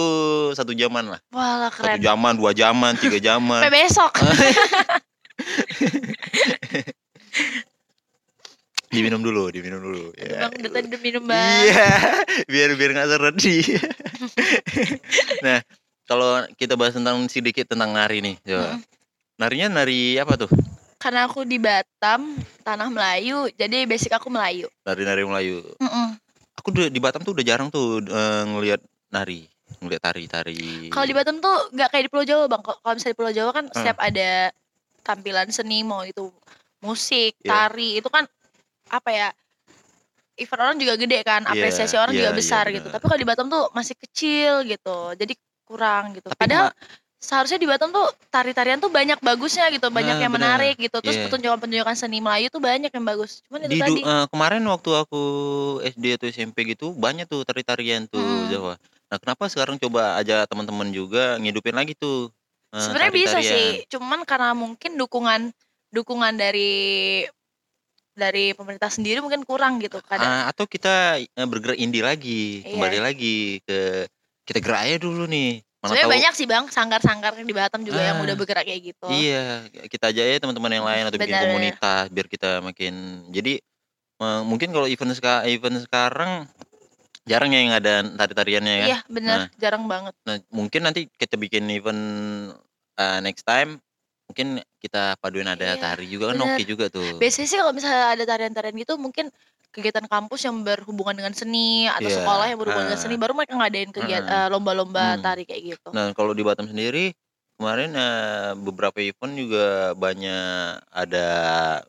satu 0.54 0.70
jaman 0.70 1.10
lah. 1.10 1.20
Wah, 1.34 1.66
Satu 1.74 1.82
keren. 1.82 1.98
jaman, 1.98 2.32
dua 2.38 2.54
jaman, 2.54 2.94
tiga 2.94 3.18
jaman. 3.34 3.66
Sampai 3.66 3.82
besok. 3.82 4.12
diminum 8.94 9.26
dulu, 9.26 9.50
diminum 9.50 9.82
dulu. 9.82 10.14
Ya. 10.14 10.46
Bang, 10.46 10.54
udah 10.54 10.70
tadi 10.70 10.86
udah 10.86 11.00
minum, 11.02 11.22
Bang. 11.26 11.42
Iya, 11.66 11.90
biar 12.46 12.68
biar 12.78 12.90
nggak 12.94 13.08
seret 13.10 13.34
nih. 13.42 13.62
nah, 15.42 15.58
kalau 16.06 16.46
kita 16.54 16.78
bahas 16.78 16.94
tentang 16.94 17.26
sedikit 17.26 17.66
tentang 17.66 17.90
nari 17.90 18.22
nih, 18.22 18.38
coba. 18.46 18.78
Mm. 18.78 18.80
Narinya 19.34 19.82
nari 19.82 20.14
apa 20.22 20.38
tuh? 20.38 20.50
Karena 21.04 21.28
aku 21.28 21.44
di 21.44 21.60
Batam, 21.60 22.32
tanah 22.64 22.88
Melayu, 22.88 23.52
jadi 23.52 23.84
basic 23.84 24.16
aku 24.16 24.32
Melayu. 24.32 24.72
Nari-nari 24.88 25.20
Melayu. 25.20 25.60
Mm-mm. 25.76 26.16
Aku 26.56 26.72
udah- 26.72 26.88
di 26.88 26.96
Batam 26.96 27.20
tuh 27.20 27.36
udah 27.36 27.44
jarang 27.44 27.68
tuh 27.68 28.00
eh, 28.00 28.42
ngelihat 28.48 28.80
nari, 29.12 29.44
ngelihat 29.84 30.00
tari-tari. 30.00 30.88
Kalau 30.88 31.04
di 31.04 31.12
Batam 31.12 31.44
tuh 31.44 31.68
nggak 31.76 31.88
kayak 31.92 32.04
di 32.08 32.10
Pulau 32.10 32.24
Jawa 32.24 32.48
bang. 32.48 32.62
Kalau 32.64 32.94
misalnya 32.96 33.12
di 33.12 33.18
Pulau 33.20 33.32
Jawa 33.36 33.50
kan 33.52 33.64
Hmm. 33.68 33.76
setiap 33.76 33.98
ada 34.00 34.48
tampilan 35.04 35.52
seni 35.52 35.84
mau 35.84 36.08
itu 36.08 36.32
musik, 36.80 37.36
Iya. 37.44 37.52
tari 37.52 38.00
itu 38.00 38.08
kan 38.08 38.24
apa 38.88 39.10
ya? 39.12 39.28
Event 40.40 40.60
orang 40.64 40.76
juga 40.80 40.96
gede 40.96 41.20
kan, 41.20 41.44
Iya, 41.44 41.52
apresiasi 41.52 41.94
orang 42.00 42.16
iya, 42.16 42.18
juga 42.24 42.30
iya, 42.32 42.38
besar 42.40 42.64
gitu. 42.72 42.88
benar. 42.88 42.96
Tapi 42.96 43.04
kalau 43.06 43.20
di 43.20 43.28
Batam 43.28 43.46
tuh 43.52 43.68
masih 43.70 43.94
kecil 44.00 44.64
gitu, 44.64 45.12
jadi 45.14 45.36
kurang 45.68 46.16
gitu. 46.16 46.32
Tapi 46.32 46.40
Padahal 46.40 46.72
seharusnya 47.24 47.56
di 47.56 47.64
Batam 47.64 47.88
tuh 47.88 48.04
tari-tarian 48.28 48.76
tuh 48.76 48.92
banyak 48.92 49.16
bagusnya 49.24 49.72
gitu, 49.72 49.88
banyak 49.88 50.14
Nah, 50.14 50.22
yang 50.22 50.32
benar. 50.32 50.60
menarik 50.60 50.76
gitu. 50.76 51.00
Terus 51.00 51.16
Iya. 51.16 51.24
pertunjukan-pertunjukan 51.26 51.96
seni 51.96 52.20
Melayu 52.20 52.52
tuh 52.52 52.60
banyak 52.60 52.92
yang 52.92 53.06
bagus. 53.08 53.40
Cuman 53.48 53.64
itu 53.64 53.72
di 53.72 53.80
tadi. 53.80 54.00
eh, 54.04 54.26
kemarin 54.28 54.60
waktu 54.68 54.90
aku 54.92 55.22
SD 55.82 56.04
atau 56.20 56.26
SMP 56.28 56.68
gitu 56.68 56.92
banyak 56.92 57.24
tuh 57.24 57.40
tari-tarian 57.42 58.04
tuh 58.04 58.20
Hmm. 58.20 58.50
Jawa. 58.52 58.74
Nah, 59.08 59.16
kenapa 59.16 59.48
sekarang 59.48 59.80
coba 59.80 60.20
aja 60.20 60.44
teman-teman 60.44 60.92
juga 60.92 61.40
ngidupin 61.40 61.72
lagi 61.72 61.96
tuh? 61.96 62.28
eh, 62.70 62.82
Sebenarnya 62.82 63.14
bisa 63.14 63.38
sih, 63.40 63.88
cuman 63.88 64.28
karena 64.28 64.52
mungkin 64.52 65.00
dukungan 65.00 65.48
dukungan 65.88 66.34
dari 66.34 67.22
dari 68.14 68.54
pemerintah 68.54 68.90
sendiri 68.90 69.18
mungkin 69.18 69.42
kurang 69.42 69.82
gitu 69.82 69.98
kadang. 70.06 70.26
Ah, 70.26 70.42
atau 70.50 70.66
kita 70.66 71.18
eh, 71.18 71.46
bergerak 71.46 71.78
indie 71.78 72.02
lagi, 72.02 72.62
Iya. 72.62 72.70
kembali 72.70 72.98
lagi 73.02 73.58
ke 73.66 74.06
kita 74.46 74.58
gerak 74.62 74.80
aja 74.86 74.96
dulu 75.02 75.26
nih. 75.26 75.62
Mana 75.84 76.00
Sebenarnya 76.00 76.08
tahu 76.08 76.16
banyak 76.16 76.32
sih 76.32 76.46
bang 76.48 76.64
sanggar-sanggar 76.72 77.32
di 77.36 77.52
Batam 77.52 77.84
juga 77.84 78.00
yang 78.00 78.16
Ah, 78.16 78.24
udah 78.24 78.34
bergerak 78.40 78.64
kayak 78.64 78.80
gitu. 78.88 79.04
Iya, 79.04 79.68
kita 79.92 80.16
aja 80.16 80.22
ya 80.24 80.40
teman-teman 80.40 80.72
yang 80.72 80.88
lain 80.88 81.04
atau 81.12 81.20
bikin 81.20 81.28
Benar, 81.28 81.44
benar. 81.44 81.52
komunitas 81.52 82.04
biar 82.08 82.26
kita 82.32 82.50
makin 82.64 82.94
jadi 83.28 83.60
mungkin 84.48 84.72
kalau 84.72 84.88
event 84.88 85.12
seka, 85.12 85.44
event 85.44 85.84
sekarang 85.84 86.48
jarang 87.28 87.52
ya 87.52 87.60
yang 87.60 87.76
ada 87.76 88.00
tari-tariannya 88.16 88.74
ya. 88.80 88.86
Iya 88.88 88.98
benar, 89.12 89.38
jarang 89.60 89.84
banget. 89.84 90.16
Nah, 90.24 90.40
mungkin 90.48 90.88
nanti 90.88 91.04
kita 91.20 91.36
bikin 91.36 91.68
event 91.68 92.00
eh, 92.96 93.20
next 93.20 93.44
time 93.44 93.76
mungkin 94.24 94.64
kita 94.80 95.20
paduin 95.20 95.52
ada 95.52 95.76
Iya, 95.76 95.84
tari 95.84 96.08
juga 96.08 96.32
kan 96.32 96.40
oke 96.48 96.62
juga 96.64 96.88
tuh. 96.88 97.20
Biasanya 97.20 97.44
sih 97.44 97.58
kalau 97.60 97.76
misalnya 97.76 98.16
ada 98.16 98.24
tarian-tarian 98.24 98.72
gitu 98.80 98.96
mungkin 98.96 99.28
kegiatan 99.74 100.06
kampus 100.06 100.46
yang 100.46 100.62
berhubungan 100.62 101.18
dengan 101.18 101.34
seni 101.34 101.90
atau 101.90 102.06
Iya, 102.06 102.22
sekolah 102.22 102.46
yang 102.46 102.58
berhubungan 102.62 102.86
dengan 102.94 103.00
ah. 103.00 103.04
seni 103.04 103.16
baru 103.18 103.32
mereka 103.34 103.58
ngadain 103.58 103.90
kegiatan 103.90 104.30
Ah. 104.30 104.46
eh, 104.46 104.48
lomba-lomba 104.54 105.18
Hmm. 105.18 105.22
tari 105.26 105.42
kayak 105.42 105.62
gitu. 105.74 105.88
Nah, 105.90 106.14
kalau 106.14 106.30
di 106.30 106.46
Batam 106.46 106.70
sendiri 106.70 107.10
kemarin 107.58 107.90
eh, 107.98 108.54
beberapa 108.54 109.02
event 109.02 109.34
juga 109.34 109.66
banyak 109.98 110.78
ada 110.94 111.26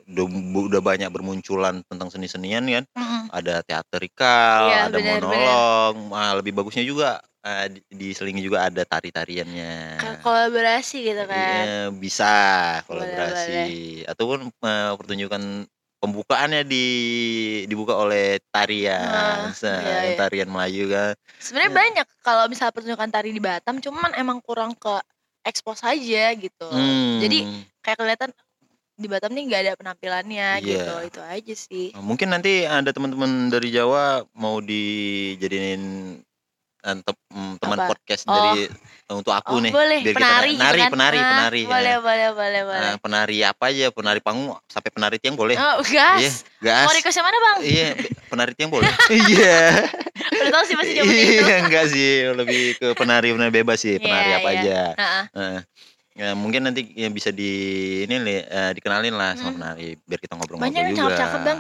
udah, 0.10 0.82
banyak 0.82 1.10
bermunculan 1.14 1.86
tentang 1.86 2.10
seni-senian 2.10 2.66
kan. 2.66 2.84
Mm-mm. 2.98 3.22
Ada 3.30 3.62
teaterikal, 3.62 4.62
Iya, 4.74 4.82
ada 4.90 4.98
benar, 4.98 5.22
monolog. 5.22 5.94
Nah, 6.10 6.34
lebih 6.42 6.58
bagusnya 6.58 6.82
juga 6.82 7.22
di- 7.70 7.86
diselingi 7.94 8.42
juga 8.42 8.66
ada 8.66 8.82
tari-tariannya. 8.82 10.02
Kayak 10.02 10.20
Kolaborasi 10.26 10.98
gitu 11.06 11.24
kan. 11.30 11.38
Iya, 11.38 11.94
bisa 11.94 12.34
Boleh, 12.90 13.06
kolaborasi 13.14 13.62
ataupun 14.10 14.50
eh, 14.50 14.92
pertunjukan 14.98 15.70
pembukaannya 16.06 16.62
di 16.62 16.86
dibuka 17.66 17.98
oleh 17.98 18.38
tarian, 18.48 19.02
Ah, 19.02 19.50
se- 19.50 19.66
iya, 19.66 19.98
iya. 20.06 20.16
tarian 20.16 20.46
Melayu 20.46 20.86
kan. 20.88 21.18
Sebenarnya 21.36 21.72
Iya. 21.72 21.80
banyak 21.82 22.08
kalau 22.22 22.44
misalnya 22.46 22.72
pertunjukan 22.72 23.10
tari 23.10 23.30
di 23.30 23.42
Batam, 23.42 23.82
cuman 23.82 24.14
emang 24.14 24.38
kurang 24.40 24.72
ke 24.72 25.02
ekspos 25.42 25.82
aja 25.82 26.30
gitu. 26.32 26.70
Hmm. 26.70 27.18
Jadi 27.18 27.46
kayak 27.82 27.98
kelihatan 27.98 28.30
di 28.96 29.08
Batam 29.08 29.30
nih 29.30 29.44
nggak 29.46 29.62
ada 29.62 29.74
penampilannya 29.76 30.50
Iya. 30.58 30.64
gitu. 30.64 30.94
Itu 31.04 31.22
aja 31.22 31.54
sih. 31.54 31.88
Nah, 31.92 32.00
Mungkin 32.00 32.30
nanti 32.30 32.64
ada 32.64 32.90
teman-teman 32.90 33.50
dari 33.50 33.70
Jawa 33.70 34.24
mau 34.32 34.62
dijadiin 34.62 35.84
teman 36.86 37.78
Apa? 37.78 37.90
podcast 37.90 38.24
Oh. 38.26 38.34
dari 38.36 38.70
eh, 38.70 39.12
untuk 39.12 39.32
aku 39.32 39.58
oh, 39.58 39.60
nih. 39.60 39.70
boleh 39.70 40.00
biar 40.02 40.12
kita 40.12 40.20
penari 40.20 40.32
na- 40.46 40.54
gitu 40.54 40.62
nari, 40.64 40.80
kan? 40.80 40.92
penari, 40.92 41.18
Ah, 41.18 41.28
penari, 41.28 41.60
ya. 41.60 41.68
Boleh, 41.68 41.96
boleh, 42.00 42.30
boleh, 42.32 42.62
boleh. 42.64 42.82
Nah, 42.84 42.96
penari 42.98 43.38
apa 43.42 43.64
aja? 43.68 43.86
Penari 43.90 44.20
panggung 44.20 44.50
sampai 44.66 44.90
penari 44.90 45.18
tiang 45.18 45.34
boleh. 45.34 45.56
oh, 45.56 45.82
Iya, 45.84 46.10
gas. 46.16 46.46
gas. 46.60 46.86
Mau 46.86 46.94
request 46.94 47.16
yang 47.16 47.26
mana, 47.26 47.38
Bang? 47.40 47.58
Iya, 47.62 47.90
penari 48.28 48.52
tiang 48.54 48.70
boleh. 48.70 48.86
Iya. 49.12 49.60
Udah 50.16 50.52
tahu 50.52 50.64
sih 50.64 50.76
pasti 50.76 50.92
jawabannya 50.94 51.22
itu. 51.24 51.34
Iya, 51.40 51.56
enggak 51.60 51.86
sih, 51.88 52.10
lebih 52.32 52.62
ke 52.76 52.88
penari 52.94 53.30
penari 53.32 53.52
bebas 53.52 53.78
sih, 53.78 53.98
penari 53.98 54.26
Iya, 54.28 54.38
apa 54.38 54.50
iya. 54.52 54.60
aja. 54.60 54.80
Nah, 54.96 55.24
Nah, 55.36 55.58
ya, 56.16 56.30
mungkin 56.34 56.62
nanti 56.64 56.82
ya 56.92 57.10
bisa 57.10 57.30
di 57.30 57.52
ini 58.04 58.16
eh, 58.40 58.72
dikenalin 58.74 59.12
lah 59.12 59.34
sama 59.34 59.48
Hmm. 59.48 59.58
penari 59.60 60.00
biar 60.00 60.18
kita 60.18 60.34
ngobrol-ngobrol 60.34 60.70
Banyak 60.72 60.82
yang 60.84 60.96
juga. 60.96 61.04
cakep-cakep, 61.12 61.42
Bang. 61.44 61.60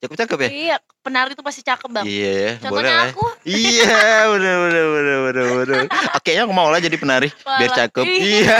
Cakep-cakep 0.00 0.38
ya? 0.40 0.48
iya, 0.48 0.76
penari 1.04 1.36
itu 1.36 1.44
pasti 1.44 1.60
cakep, 1.60 1.88
Bang. 1.92 2.08
Iya, 2.08 2.56
boleh 2.56 2.64
Contohnya 2.64 2.94
lah. 2.96 3.08
aku. 3.12 3.24
Iya, 3.44 4.00
bener 4.32 4.54
bener 4.64 4.84
bener 4.88 5.18
bener 5.28 5.46
bener. 5.60 5.78
Oke, 6.16 6.32
aku 6.40 6.52
mau 6.56 6.72
lah 6.72 6.80
jadi 6.80 6.96
penari 6.96 7.28
biar 7.28 7.68
Walah, 7.68 7.78
cakep. 7.84 8.04
ih. 8.08 8.20
Iya. 8.40 8.56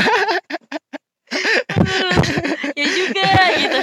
ya 2.76 2.86
juga 2.92 3.28
gitu. 3.56 3.78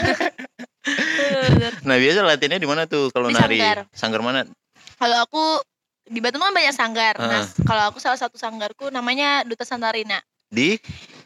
Nah, 1.83 1.95
biasa 1.97 2.19
latihannya 2.23 2.59
di 2.61 2.69
mana 2.69 2.85
tuh 2.85 3.09
kalau 3.09 3.33
nari? 3.33 3.57
sanggar. 3.59 3.77
Sanggar 3.91 4.21
mana? 4.21 4.45
Kalau 4.97 5.17
aku 5.25 5.43
di 6.07 6.19
Batam 6.23 6.39
kan 6.39 6.53
banyak 6.53 6.71
sanggar. 6.71 7.15
Nah, 7.19 7.43
Heeh. 7.43 7.65
kalau 7.67 7.83
aku 7.91 7.97
salah 7.99 8.15
satu 8.15 8.39
sanggarku 8.39 8.87
namanya 8.93 9.43
Duta 9.43 9.65
Santarina. 9.65 10.21
Di 10.47 10.79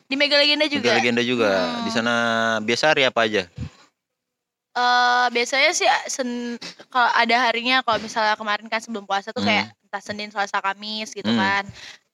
Di 0.09 0.15
Mega 0.17 0.35
Legenda 0.35 0.65
Juga. 0.65 0.91
juga. 0.91 0.97
Legenda 0.97 1.21
juga. 1.23 1.49
Hmm. 1.53 1.83
Di 1.85 1.91
sana 1.93 2.13
biasa 2.63 2.95
hari 2.95 3.05
apa 3.05 3.19
aja? 3.21 3.45
Eh 4.71 5.25
biasanya 5.35 5.75
sih 5.75 5.87
sen 6.07 6.55
kalau 6.87 7.11
ada 7.11 7.35
harinya 7.43 7.83
kalau 7.83 7.99
misalnya 7.99 8.39
kemarin 8.39 8.71
kan 8.71 8.79
sebelum 8.79 9.03
puasa 9.03 9.35
tuh 9.35 9.43
Hmm. 9.43 9.51
kayak 9.51 9.65
entah 9.83 9.99
Senin, 9.99 10.31
Selasa, 10.31 10.63
Kamis 10.63 11.11
gitu 11.11 11.27
Hmm. 11.27 11.35
kan. 11.35 11.63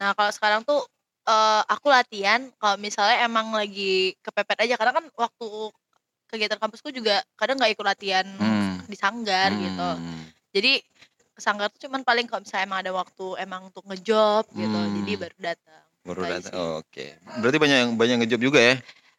Nah, 0.02 0.18
kalau 0.18 0.32
sekarang 0.34 0.62
tuh 0.66 0.82
eh, 1.28 1.62
aku 1.68 1.92
latihan 1.92 2.40
kalau 2.56 2.80
misalnya 2.80 3.22
emang 3.22 3.52
lagi 3.52 4.16
kepepet 4.24 4.64
aja 4.64 4.74
karena 4.80 4.96
kan 4.96 5.06
waktu 5.12 5.48
kegiatan 6.28 6.56
kampusku 6.56 6.88
juga 6.90 7.20
kadang 7.36 7.60
nggak 7.60 7.76
ikut 7.76 7.86
latihan 7.86 8.26
Hmm. 8.40 8.80
di 8.88 8.96
sanggar 8.96 9.52
gitu. 9.54 9.90
Hmm. 10.00 10.24
Jadi 10.50 10.80
ke 11.36 11.42
sanggar 11.44 11.70
tuh 11.70 11.86
cuman 11.86 12.02
paling 12.02 12.26
kalau 12.26 12.42
misalnya 12.42 12.66
emang 12.66 12.80
ada 12.82 12.92
waktu 12.96 13.26
emang 13.38 13.70
untuk 13.70 13.84
ngejob 13.86 14.50
gitu. 14.56 14.80
Jadi 14.98 15.12
Hmm. 15.14 15.22
baru 15.22 15.38
datang. 15.38 15.84
Baru 16.02 16.22
Gitu 16.24 16.32
datang. 16.34 16.54
Oh, 16.56 16.74
Oke. 16.82 17.06
Berarti 17.44 17.58
banyak 17.60 17.78
yang 17.86 17.92
banyak 17.94 18.16
ngejob 18.24 18.42
juga 18.42 18.60
ya? 18.64 18.76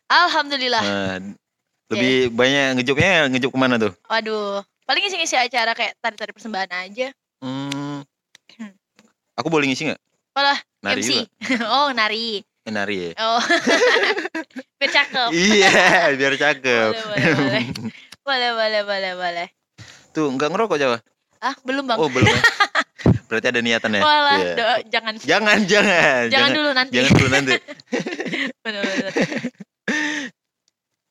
Alhamdulillah. 0.08 0.82
Nah, 0.82 1.16
lebih 1.88 2.14
banyak 2.30 2.66
ngejobnya 2.76 3.28
ngejob 3.28 3.50
ke 3.50 3.58
mana 3.58 3.74
tuh? 3.76 3.92
Waduh, 4.06 4.60
paling 4.84 5.00
ngisi-ngisi 5.00 5.34
acara 5.34 5.72
kayak 5.72 5.96
tari-tari 5.98 6.32
persembahan 6.32 6.68
aja. 6.70 7.08
Hmm. 7.40 8.04
Aku 9.34 9.48
boleh 9.48 9.66
ngisi 9.66 9.88
nggak? 9.88 10.00
Walah, 10.34 10.58
Nari 10.82 11.00
MC. 11.00 11.08
juga. 11.08 11.24
oh, 11.74 11.88
nari. 11.90 12.42
Eh, 12.62 12.70
Nari 12.70 12.96
ya. 13.00 13.10
Oh. 13.18 13.40
Biar 14.78 14.90
cakep. 14.92 15.28
Iya, 15.32 15.72
biar 16.18 16.34
cakep. 16.36 16.90
Boleh, 16.92 17.02
boleh, 17.02 17.34
boleh. 17.34 17.64
Boleh, 18.20 18.50
boleh, 18.52 18.82
boleh, 18.84 19.12
boleh. 19.16 19.48
Tuh, 20.12 20.28
nggak 20.28 20.48
ngerokok 20.48 20.76
Jawa? 20.76 20.98
Ah, 21.38 21.54
belum, 21.62 21.86
Bang. 21.86 21.96
Oh, 21.96 22.06
belum. 22.06 22.26
ya? 22.26 22.42
Berarti 23.26 23.46
ada 23.48 23.60
niatan 23.60 23.94
ya? 23.94 24.02
Walah, 24.02 24.36
Iya. 24.36 24.54
do- 24.54 24.82
jangan. 24.90 25.14
Jangan, 25.16 25.58
jangan. 25.64 26.22
Jangan 26.28 26.50
dulu 26.52 26.70
nanti. 26.72 26.92
Jangan 26.92 27.10
dulu 27.14 27.28
nanti. 27.30 27.54
Bener. 28.60 28.84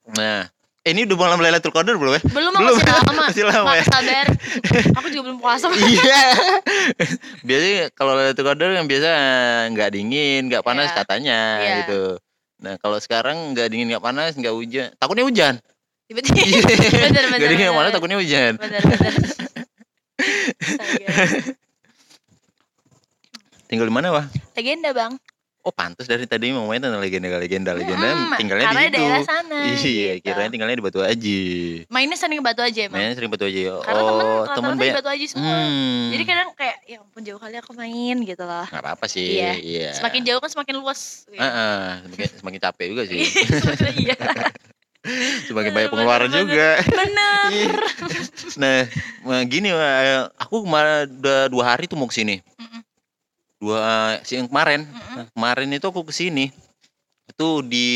Nah, 0.10 0.40
eh, 0.88 0.96
ini 0.96 1.04
udah 1.04 1.18
malam 1.20 1.38
Lailatul 1.44 1.76
Qadar 1.76 2.00
belum 2.00 2.16
ya? 2.16 2.22
Belum, 2.32 2.52
Belum. 2.56 2.80
masih 2.80 2.88
lama. 2.88 3.12
Masih 3.28 3.44
lama 3.44 3.72
ya? 3.76 3.84
Mak, 3.84 3.88
sabar. 3.92 4.28
Aku 5.04 5.08
juga 5.12 5.22
belum 5.28 5.38
puasa. 5.44 5.68
Iya. 5.76 6.24
Biasanya 7.48 7.84
kalau 7.92 8.16
Lailatul 8.16 8.48
Qadar 8.48 8.72
yang 8.72 8.88
biasa 8.88 9.12
nggak 9.76 9.90
dingin, 9.92 10.42
nggak 10.48 10.64
panas 10.64 10.90
Iya. 10.90 10.98
katanya 11.04 11.40
Iya. 11.60 11.76
gitu. 11.84 12.02
Nah, 12.64 12.74
kalau 12.80 12.98
sekarang 12.98 13.52
nggak 13.52 13.68
dingin, 13.70 13.92
nggak 13.92 14.02
panas, 14.02 14.32
nggak 14.34 14.56
hujan. 14.56 14.88
Takutnya 14.96 15.28
hujan. 15.28 15.54
Tiba-tiba. 16.08 16.40
Iya. 16.40 16.62
Bener, 16.64 16.96
bener, 17.04 17.24
Nggak 17.36 17.50
dingin, 17.52 17.66
nggak 17.68 17.78
panas, 17.84 17.92
takutnya 17.92 18.18
hujan. 18.18 18.54
Bener, 18.56 18.82
bener. 18.82 19.14
Tinggal 23.68 23.88
di 23.92 23.94
mana, 23.94 24.08
Wah? 24.16 24.26
Legenda, 24.56 24.96
Bang. 24.96 25.20
Oh, 25.68 25.76
pantas 25.76 26.08
dari 26.08 26.24
tadi 26.24 26.56
mau 26.56 26.64
main 26.64 26.80
tentang 26.80 27.04
legenda-legenda. 27.04 27.76
Legenda 27.76 28.08
Mm, 28.08 28.40
tinggalnya 28.40 28.72
karena 28.72 28.80
di 28.80 28.88
situ. 28.88 28.96
daerah 28.96 29.20
sana. 29.22 29.60
Iya, 29.68 29.76
gitu. 30.16 30.24
kirain 30.24 30.48
tinggalnya 30.48 30.80
di 30.80 30.86
Batu 30.88 31.04
Aji. 31.04 31.42
Mainnya 31.92 32.16
sering 32.16 32.40
ke 32.40 32.46
Batu 32.48 32.64
aja 32.64 32.80
emang. 32.88 32.96
Mainnya 32.96 33.20
sering 33.20 33.28
Batu 33.28 33.44
Aji. 33.44 33.68
Karena 33.68 34.00
temen 34.00 34.24
Oh, 34.24 34.44
temen 34.48 34.72
di 34.72 34.80
banyak. 34.80 34.96
Batu 34.96 35.10
Aja 35.12 35.26
semua. 35.28 35.44
Hmm. 35.60 36.08
Jadi 36.08 36.24
kadang 36.24 36.50
kayak 36.56 36.78
ya 36.88 36.98
ampun 37.04 37.20
jauh 37.20 37.36
kali 37.36 37.56
aku 37.60 37.76
main 37.76 38.16
gitu 38.24 38.44
loh. 38.48 38.64
nggak 38.64 38.80
apa-apa 38.80 39.06
sih. 39.06 39.44
Iya. 39.44 39.52
Iya. 39.60 39.90
Semakin 39.94 40.22
jauh 40.24 40.40
kan 40.40 40.48
semakin 40.48 40.76
luas. 40.80 41.28
Heeh, 41.28 41.84
semakin, 42.08 42.28
semakin 42.40 42.60
capek 42.64 42.86
juga 42.88 43.04
sih. 43.04 43.20
Iya. 44.00 44.16
semakin 45.46 45.52
Bener, 45.68 45.76
banyak 45.76 45.90
pengeluaran 45.92 46.30
bener, 46.32 46.40
juga. 46.48 46.70
Bener. 46.88 47.44
Iya. 47.52 47.72
nah, 48.56 48.80
gini 49.44 49.76
Wak, 49.76 49.92
aku 50.40 50.64
kemarin 50.64 51.12
udah 51.14 51.52
dua 51.52 51.64
hari 51.66 51.92
tuh 51.92 52.00
mau 52.00 52.08
ke 52.08 52.16
sini. 52.16 52.40
Mm-mm. 52.56 52.87
Dua 53.58 54.18
siang 54.22 54.46
kemarin. 54.46 54.86
Mm-mm. 54.86 55.16
Nah, 55.18 55.26
kemarin 55.34 55.70
itu 55.74 55.86
aku 55.90 56.06
ke 56.06 56.14
sini. 56.14 56.54
Itu 57.28 57.66
di 57.66 57.88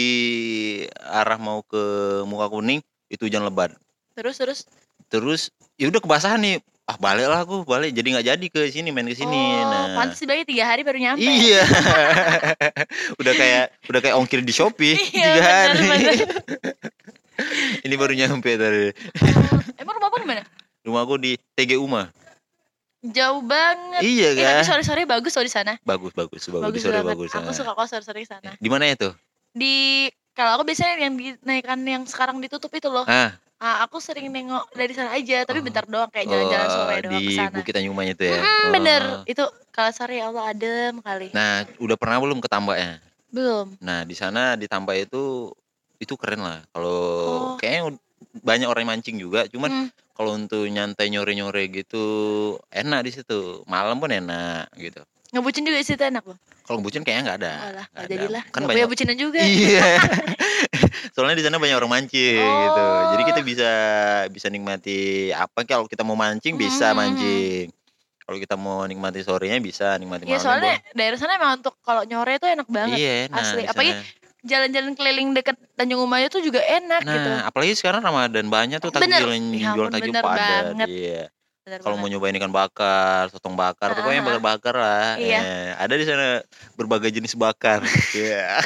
arah 1.00 1.38
mau 1.38 1.62
ke 1.62 1.82
muka 2.26 2.50
kuning 2.50 2.82
itu 3.08 3.30
hujan 3.30 3.46
lebat. 3.46 3.72
Terus 4.18 4.36
terus. 4.42 4.60
Terus 5.08 5.42
ya 5.78 5.88
udah 5.88 6.02
kebasahan 6.02 6.42
nih. 6.42 6.58
Ah 6.90 6.98
balik 6.98 7.30
lah 7.30 7.46
aku 7.46 7.62
balik 7.64 7.94
jadi 7.94 8.08
nggak 8.18 8.28
jadi 8.36 8.46
ke 8.52 8.62
sini 8.74 8.90
main 8.90 9.06
ke 9.08 9.16
sini. 9.16 9.38
Oh, 9.38 9.70
nah. 9.70 10.02
pantas 10.02 10.18
dibilangnya 10.20 10.48
tiga 10.50 10.64
hari 10.66 10.82
baru 10.82 10.98
nyampe. 10.98 11.24
Iya. 11.24 11.64
udah 13.22 13.34
kayak 13.38 13.66
udah 13.88 14.00
kayak 14.02 14.16
ongkir 14.18 14.42
di 14.42 14.52
Shopee 14.52 14.98
Iya, 14.98 15.30
tiga 15.30 15.30
bener, 15.38 15.54
hari. 15.62 15.86
bener. 15.88 16.16
Ini 17.86 17.96
baru 17.96 18.14
nyampe 18.18 18.50
tadi. 18.58 18.92
Oh, 19.24 19.62
emang 19.80 19.94
rumah 19.98 20.10
apa 20.10 20.18
di 20.20 20.28
mana? 20.28 20.42
Rumah 20.84 21.02
aku 21.06 21.16
di 21.22 21.32
TG 21.56 21.78
Uma. 21.78 22.10
Jauh 23.02 23.42
banget. 23.42 24.02
Iya 24.06 24.30
Eh, 24.30 24.34
tapi 24.38 24.62
kan? 24.62 24.66
sore-sore 24.68 25.02
bagus 25.04 25.34
loh 25.34 25.42
di 25.42 25.50
sana. 25.50 25.74
Bagus 25.82 26.14
bagus 26.14 26.46
bagus, 26.46 26.62
Bagus 26.62 26.82
sore 26.82 27.02
banget. 27.02 27.10
bagus. 27.12 27.30
Aku 27.34 27.50
ah. 27.50 27.56
suka 27.56 27.72
kok 27.74 27.88
sore-sore 27.90 28.20
di 28.20 28.30
sana. 28.30 28.52
Di 28.54 28.70
mana 28.70 28.86
itu? 28.88 29.10
Di 29.52 30.06
kalau 30.32 30.56
aku 30.56 30.64
biasanya 30.64 31.02
yang 31.02 31.18
dinaikkan 31.18 31.82
yang 31.82 32.04
sekarang 32.06 32.38
ditutup 32.38 32.70
itu 32.72 32.88
loh. 32.88 33.06
Ah, 33.06 33.34
Ah, 33.58 33.86
aku 33.86 34.02
sering 34.02 34.26
nengok 34.28 34.74
dari 34.74 34.90
sana 34.90 35.14
aja, 35.14 35.46
tapi 35.46 35.62
Oh. 35.62 35.64
bentar 35.64 35.86
doang 35.86 36.10
kayak 36.10 36.26
jalan-jalan 36.26 36.66
oh, 36.66 36.74
sore 36.74 36.96
doang 37.00 37.14
di 37.14 37.22
ke 37.24 37.38
sana. 37.38 37.54
Bukit 37.54 37.74
Tanjung 37.78 37.94
Manya 37.94 38.14
itu 38.14 38.26
ya. 38.26 38.42
Mm, 38.42 38.70
bener. 38.74 39.02
Oh. 39.06 39.22
Itu 39.24 39.44
kalau 39.70 39.92
sore 39.94 40.18
ya 40.18 40.26
Allah 40.28 40.44
adem 40.50 40.94
kali. 40.98 41.28
Nah, 41.30 41.52
udah 41.78 41.94
pernah 41.94 42.18
belum 42.18 42.38
ke 42.38 42.50
Tambaknya? 42.50 42.98
Belum. 43.30 43.78
Nah, 43.78 44.02
di 44.02 44.18
sana 44.18 44.58
di 44.58 44.66
Tambak 44.66 45.06
itu 45.06 45.54
itu 45.98 46.14
keren 46.18 46.42
lah. 46.42 46.66
Kalau 46.74 46.98
Oh. 47.22 47.54
kayaknya 47.58 48.02
banyak 48.42 48.66
orang 48.66 48.82
yang 48.82 48.92
mancing 48.92 49.18
juga, 49.18 49.46
cuman 49.46 49.70
Hmm. 49.70 49.88
Kalau 50.22 50.38
untuk 50.38 50.62
nyantai 50.64 51.10
nyore-nyore 51.10 51.66
gitu 51.68 52.06
enak 52.70 53.02
di 53.02 53.12
situ. 53.12 53.66
Malam 53.66 53.98
pun 53.98 54.06
enak 54.08 54.70
gitu. 54.78 55.02
Ngebucin 55.34 55.66
juga 55.66 55.82
di 55.82 55.88
situ 55.88 55.98
enak 55.98 56.22
loh. 56.22 56.38
Kalau 56.62 56.78
bucin 56.78 57.02
kayaknya 57.02 57.24
nggak 57.26 57.40
ada. 57.42 57.54
Walah, 57.58 57.88
ada. 57.90 58.06
jadilah. 58.06 58.44
Kan 58.48 58.60
Nggak 58.62 58.70
banyak 58.78 58.88
bucinan 58.88 59.18
juga. 59.18 59.42
Iya. 59.42 59.98
Soalnya 61.18 61.34
di 61.34 61.44
sana 61.44 61.58
banyak 61.58 61.74
orang 61.74 61.90
mancing 61.92 62.38
gitu. 62.38 62.86
Jadi 63.10 63.22
Oh. 63.22 63.28
kita 63.28 63.42
bisa 63.42 63.72
bisa 64.30 64.48
nikmati 64.48 65.00
apa 65.34 65.66
kalau 65.66 65.90
kita 65.90 66.06
mau 66.06 66.14
mancing 66.14 66.54
bisa 66.54 66.94
Hmm. 66.94 67.02
mancing. 67.02 67.74
Kalau 68.22 68.38
kita 68.38 68.56
mau 68.56 68.86
nikmati 68.86 69.20
sorenya 69.20 69.58
bisa, 69.58 69.98
nikmati 69.98 70.24
Iya 70.24 70.38
malamnya 70.38 70.46
soalnya 70.46 70.74
boleh. 70.78 70.94
daerah 70.94 71.18
sana 71.18 71.32
emang 71.36 71.52
untuk 71.58 71.76
kalau 71.82 72.06
nyore 72.06 72.38
itu 72.38 72.46
enak 72.46 72.68
banget. 72.70 72.96
Iya, 72.96 73.14
enak. 73.28 73.40
asli. 73.42 73.64
Apalagi. 73.66 73.92
Jalan-jalan 74.42 74.98
keliling 74.98 75.30
dekat 75.32 75.54
Tanjung 75.78 76.02
Umayu 76.02 76.26
tuh 76.28 76.42
juga 76.42 76.58
enak 76.60 77.06
Nah, 77.06 77.14
gitu. 77.14 77.30
apalagi 77.46 77.74
sekarang 77.78 78.02
Ramadan 78.02 78.50
banyak 78.50 78.82
tuh 78.82 78.90
takjil 78.90 79.30
Ya 79.54 79.78
jual 79.78 79.88
takjil 79.88 80.10
padat. 80.12 80.74
Iya. 80.90 81.30
Kalau 81.62 81.94
mau 81.94 82.10
nyobain 82.10 82.34
ikan 82.34 82.50
bakar, 82.50 83.30
sotong 83.30 83.54
bakar, 83.54 83.94
pokoknya 83.94 84.20
Ah. 84.20 84.26
bakar-bakar 84.26 84.74
lah. 84.74 85.10
Iya. 85.16 85.40
Eh, 85.40 85.70
ada 85.78 85.94
di 85.94 86.06
sana 86.10 86.42
berbagai 86.74 87.14
jenis 87.14 87.38
bakar. 87.38 87.86
Iya. 88.18 88.58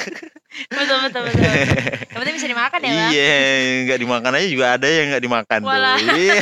betul 0.72 0.98
betul 1.04 1.22
betul. 1.28 1.44
Yang 1.44 2.20
penting 2.24 2.36
bisa 2.40 2.48
dimakan 2.48 2.80
ya 2.80 2.90
bang. 2.90 3.12
Iya, 3.12 3.36
nggak 3.84 4.00
dimakan 4.00 4.32
aja 4.32 4.48
juga 4.48 4.66
ada 4.80 4.88
yang 4.88 5.06
nggak 5.12 5.24
dimakan 5.28 5.60
Walah. 5.62 5.98
tuh. 6.00 6.16
Iya. 6.16 6.40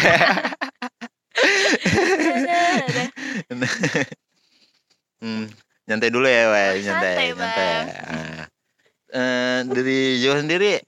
Ada. 2.86 3.04
Hmm, 5.24 5.48
nyantai 5.88 6.12
dulu 6.12 6.28
ya, 6.28 6.52
Wei. 6.52 6.84
Oh, 6.84 6.84
Nyantai, 6.84 6.84
santai, 6.84 7.28
nyantai. 7.32 7.68
Bang. 7.72 7.84
Eh, 9.14 9.60
dari 9.70 9.98
Jawa 10.18 10.42
sendiri, 10.42 10.82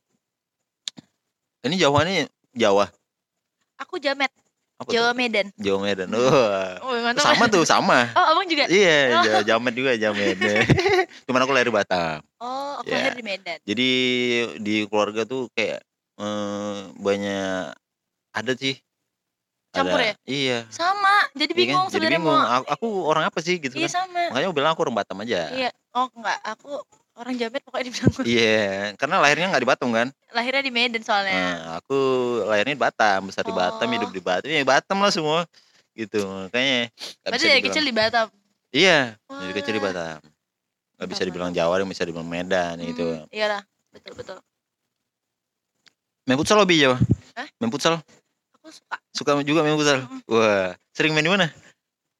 ini 1.62 1.76
Jawa 1.76 2.02
nih 2.02 2.26
Jawa. 2.52 2.90
Aku 3.78 4.02
Jamet, 4.02 4.34
Apa 4.76 4.90
Jawa 4.90 5.14
tuh? 5.14 5.16
Medan. 5.16 5.48
Jawa 5.56 5.80
Medan. 5.80 6.10
Wah. 6.10 6.74
Oh, 6.82 6.98
mantap. 6.98 7.22
sama 7.24 7.46
tuh, 7.46 7.62
sama. 7.64 8.10
Oh, 8.18 8.26
abang 8.34 8.48
juga. 8.48 8.66
Iya, 8.66 8.98
Oh. 9.14 9.24
Jawa 9.24 9.42
Jamet 9.46 9.74
juga 9.74 9.92
Jamet. 9.94 10.42
Cuman 11.30 11.40
aku 11.40 11.52
lahir 11.54 11.70
di 11.70 11.76
Batam. 11.76 12.26
Oh, 12.38 12.82
aku 12.82 12.90
Iya. 12.90 12.98
lahir 12.98 13.14
di 13.14 13.24
Medan. 13.24 13.58
Jadi 13.62 13.90
di 14.58 14.76
keluarga 14.86 15.22
tuh 15.24 15.54
kayak 15.54 15.86
eh, 16.18 16.76
banyak 16.98 17.78
ada 18.32 18.54
sih. 18.56 18.74
Campur 19.70 20.00
Ada- 20.00 20.08
ya? 20.08 20.14
Iya. 20.26 20.60
Sama, 20.72 21.30
jadi 21.36 21.46
Iya 21.46 21.54
kan? 21.54 21.60
bingung 21.62 21.86
Jadi 21.86 21.94
sebenarnya 21.94 22.22
bingung. 22.24 22.40
mau. 22.42 22.56
Aku, 22.58 22.66
aku 22.74 22.88
orang 23.06 23.24
apa 23.28 23.40
sih 23.40 23.60
gitu 23.60 23.76
Iya 23.76 23.86
kan? 23.86 23.94
sama. 24.02 24.22
Makanya 24.32 24.46
aku 24.48 24.56
bilang 24.56 24.72
aku 24.72 24.82
orang 24.82 24.98
Batam 24.98 25.22
aja. 25.22 25.40
Iya. 25.52 25.70
Oh 25.94 26.08
enggak, 26.10 26.40
aku 26.42 26.72
orang 27.16 27.34
Jamet 27.40 27.64
pokoknya 27.64 27.86
dibilang 27.88 28.12
Iya, 28.28 28.68
karena 29.00 29.16
lahirnya 29.24 29.48
nggak 29.52 29.64
di 29.64 29.70
Batam 29.70 29.90
kan? 29.92 30.08
lahirnya 30.36 30.64
di 30.64 30.74
Medan 30.74 31.00
soalnya. 31.00 31.32
Nah, 31.32 31.58
aku 31.80 31.98
lahirnya 32.44 32.76
di 32.76 32.82
Batam, 32.82 33.20
besar 33.32 33.44
di 33.48 33.56
Batam, 33.56 33.88
Oh. 33.88 33.94
hidup 33.96 34.12
di 34.12 34.20
Batam, 34.20 34.48
ya 34.52 34.64
Batam 34.68 34.98
lah 35.00 35.12
semua. 35.12 35.48
Gitu, 35.96 36.20
makanya 36.28 36.92
nggak 36.92 37.24
Berarti 37.24 37.40
dari 37.40 37.52
dibilang. 37.56 37.66
kecil 37.72 37.84
di 37.88 37.94
Batam. 37.96 38.28
Iya, 38.76 39.00
dari 39.32 39.54
kecil 39.56 39.74
di. 39.74 39.82
Batam. 39.82 40.20
Nggak 40.96 41.08
bisa 41.08 41.24
dibilang 41.24 41.52
Jawa, 41.52 41.74
bisa 41.84 42.04
dibilang 42.04 42.28
Medan 42.28 42.76
gitu. 42.84 43.08
Hmm, 43.24 43.28
iyalah, 43.32 43.62
betul 43.92 44.12
betul. 44.16 44.38
Main 46.26 46.36
futsal 46.36 46.58
hobi 46.60 46.82
Jawa? 46.82 46.98
Hah? 47.38 47.48
Main 47.62 47.72
futsal? 47.72 48.02
Aku 48.60 48.68
suka. 48.74 48.96
Suka 49.14 49.32
juga 49.46 49.62
main 49.62 49.78
futsal? 49.78 50.04
Mm-mm. 50.04 50.20
Wah, 50.28 50.74
sering 50.92 51.14
main 51.14 51.24
di 51.24 51.32
mana? 51.32 51.48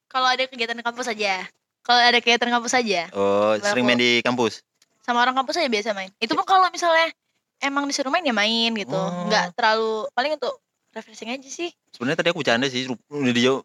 Kalau 0.06 0.28
ada 0.30 0.46
kegiatan 0.46 0.78
di 0.78 0.84
kampus 0.86 1.10
aja. 1.10 1.44
Kalau 1.82 2.00
ada 2.02 2.18
kegiatan 2.18 2.50
kampus 2.50 2.72
aja, 2.74 3.10
Oh, 3.14 3.54
sering 3.60 3.84
aku- 3.84 3.90
main 3.92 4.00
di 4.00 4.18
kampus? 4.22 4.62
Sama 5.06 5.22
orang 5.22 5.38
kampus 5.38 5.62
aja 5.62 5.70
biasa 5.70 5.94
main. 5.94 6.10
Itu 6.18 6.34
pun 6.34 6.42
kalau 6.42 6.66
misalnya 6.74 7.14
emang 7.62 7.86
disuruh 7.86 8.10
main 8.10 8.26
ya 8.26 8.34
main 8.34 8.74
gitu. 8.74 8.98
Oh. 8.98 9.30
Nggak 9.30 9.54
terlalu 9.54 10.10
paling 10.10 10.34
untuk 10.34 10.58
refreshing 10.90 11.30
aja 11.30 11.46
sih. 11.46 11.70
Sebenarnya 11.94 12.18
tadi 12.18 12.28
aku 12.34 12.42
bercanda 12.42 12.66
sih, 12.66 12.90
udah 12.90 13.30
dijawab. 13.30 13.62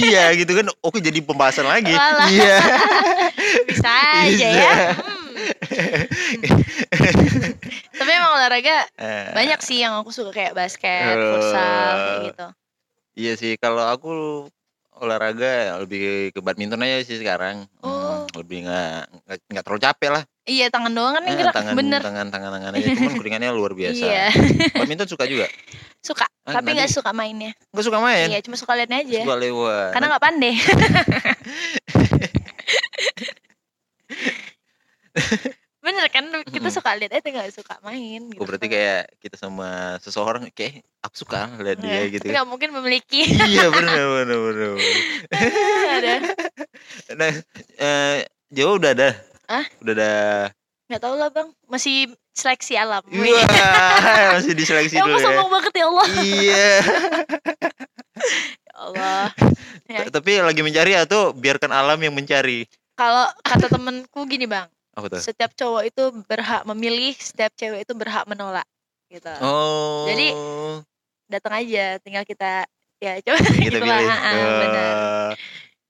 Iya 0.00 0.32
gitu 0.40 0.52
kan. 0.56 0.66
Oke, 0.80 1.04
jadi 1.04 1.20
pembahasan 1.20 1.68
lagi. 1.68 1.92
Iya. 2.32 2.56
Bisa 3.68 3.92
aja 4.24 4.30
Bisa. 4.32 4.48
ya. 4.48 4.74
Hmm. 4.96 5.20
Tapi 7.92 8.10
emang 8.14 8.32
olahraga 8.38 8.86
Eh, 8.96 9.28
banyak 9.34 9.60
sih 9.60 9.82
yang 9.82 9.98
aku 9.98 10.14
suka 10.14 10.30
kayak 10.32 10.54
basket, 10.56 11.18
futsal 11.18 11.92
kayak 11.98 12.18
gitu. 12.32 12.46
Iya 13.12 13.32
sih, 13.36 13.52
kalau 13.60 13.84
aku 13.84 14.12
olahraga 14.96 15.82
lebih 15.82 16.30
ke 16.32 16.40
badminton 16.40 16.80
aja 16.80 17.02
sih 17.04 17.18
sekarang. 17.20 17.66
Oh. 17.82 18.24
Hmm, 18.24 18.38
lebih 18.38 18.64
nggak 18.64 18.96
nggak 19.50 19.64
terlalu 19.66 19.82
capek 19.82 20.10
lah. 20.14 20.22
Iya 20.42 20.74
tangan 20.74 20.90
doang 20.90 21.14
kan 21.14 21.22
yang 21.22 21.34
Eh, 21.34 21.40
gerak. 21.40 21.54
tangan 21.54 21.74
Bener. 21.74 22.00
tangan 22.02 22.26
tangan 22.28 22.50
tangan 22.50 22.72
aja 22.74 22.88
cuman 22.92 23.14
keringannya 23.14 23.50
luar 23.52 23.72
biasa. 23.72 24.02
Iya. 24.02 24.26
Badminton 24.74 25.06
suka 25.06 25.24
juga. 25.24 25.46
Suka, 26.02 26.26
Ah, 26.42 26.58
tapi 26.58 26.74
nggak 26.74 26.90
suka 26.90 27.14
mainnya. 27.14 27.54
Nggak 27.70 27.86
suka 27.86 28.02
main. 28.02 28.26
Iya, 28.26 28.42
cuma 28.42 28.58
suka 28.58 28.74
liatnya 28.74 29.06
aja. 29.06 29.22
Suka 29.22 29.38
lewat. 29.38 29.90
Karena 29.94 30.06
nggak 30.10 30.24
pandai. 30.24 30.54
Bener 35.82 36.06
kan 36.14 36.30
kita 36.46 36.62
Mm-mm. 36.62 36.74
suka 36.74 36.94
lihat 36.94 37.10
aja 37.12 37.26
nggak 37.26 37.50
suka 37.50 37.74
main. 37.82 38.30
Gitu. 38.30 38.38
Oh, 38.38 38.46
berarti 38.46 38.66
kayak 38.66 39.18
kita 39.18 39.34
sama 39.34 39.98
seseorang 39.98 40.46
kayak 40.50 40.86
aku 41.02 41.26
suka 41.26 41.50
lihat 41.58 41.78
dia 41.78 41.90
Iya, 41.90 42.02
gitu. 42.08 42.22
Tapi 42.22 42.34
nggak 42.34 42.48
mungkin 42.48 42.70
memiliki. 42.70 43.26
iya 43.26 43.66
benar 43.66 43.98
benar 44.22 44.38
benar. 44.40 44.70
ada. 45.98 46.14
Nah, 47.14 47.30
eh, 47.76 48.16
Jawa 48.48 48.72
udah 48.78 48.90
ada. 48.94 49.10
Hah? 49.52 49.64
Udah 49.78 49.92
ada. 49.92 50.12
Nggak 50.88 51.02
tahu 51.02 51.14
lah 51.14 51.28
bang. 51.28 51.48
Masih 51.66 51.96
seleksi 52.32 52.72
alam. 52.74 53.04
Wah, 53.04 53.44
masih 54.36 54.52
diseleksi 54.52 54.96
Ya 54.96 55.04
dulu 55.04 55.14
ya. 55.14 55.22
sombong 55.22 55.50
banget 55.50 55.72
ya 55.74 55.84
Allah. 55.86 56.06
Iya. 56.18 56.70
Ya 58.62 58.74
Allah. 58.78 59.24
Ya, 59.84 60.06
Tapi 60.06 60.38
lagi 60.38 60.62
mencari 60.62 60.92
atau 60.94 61.32
biarkan 61.32 61.68
alam 61.70 61.98
yang 61.98 62.12
mencari. 62.12 62.64
Kalau 62.94 63.24
kata 63.40 63.66
temenku 63.66 64.24
gini 64.24 64.44
bang, 64.44 64.68
Apa 64.92 65.08
tuh? 65.08 65.20
setiap 65.20 65.52
cowok 65.52 65.82
itu 65.84 66.02
berhak 66.24 66.62
memilih, 66.66 67.12
setiap 67.14 67.50
cewek 67.52 67.82
itu 67.82 67.92
berhak 67.92 68.24
menolak. 68.24 68.64
Gitu. 69.08 69.32
Oh. 69.40 70.06
Jadi, 70.06 70.32
Datang 71.26 71.64
aja, 71.64 71.96
tinggal 71.98 72.24
kita 72.24 72.68
ya 73.00 73.16
coba 73.18 73.38
kita 73.40 73.56
gitu 73.66 73.78
lah. 73.80 73.98
pilih. 73.98 74.06
ah, 74.06 74.20
ah, 74.22 74.34
benar. 74.60 74.92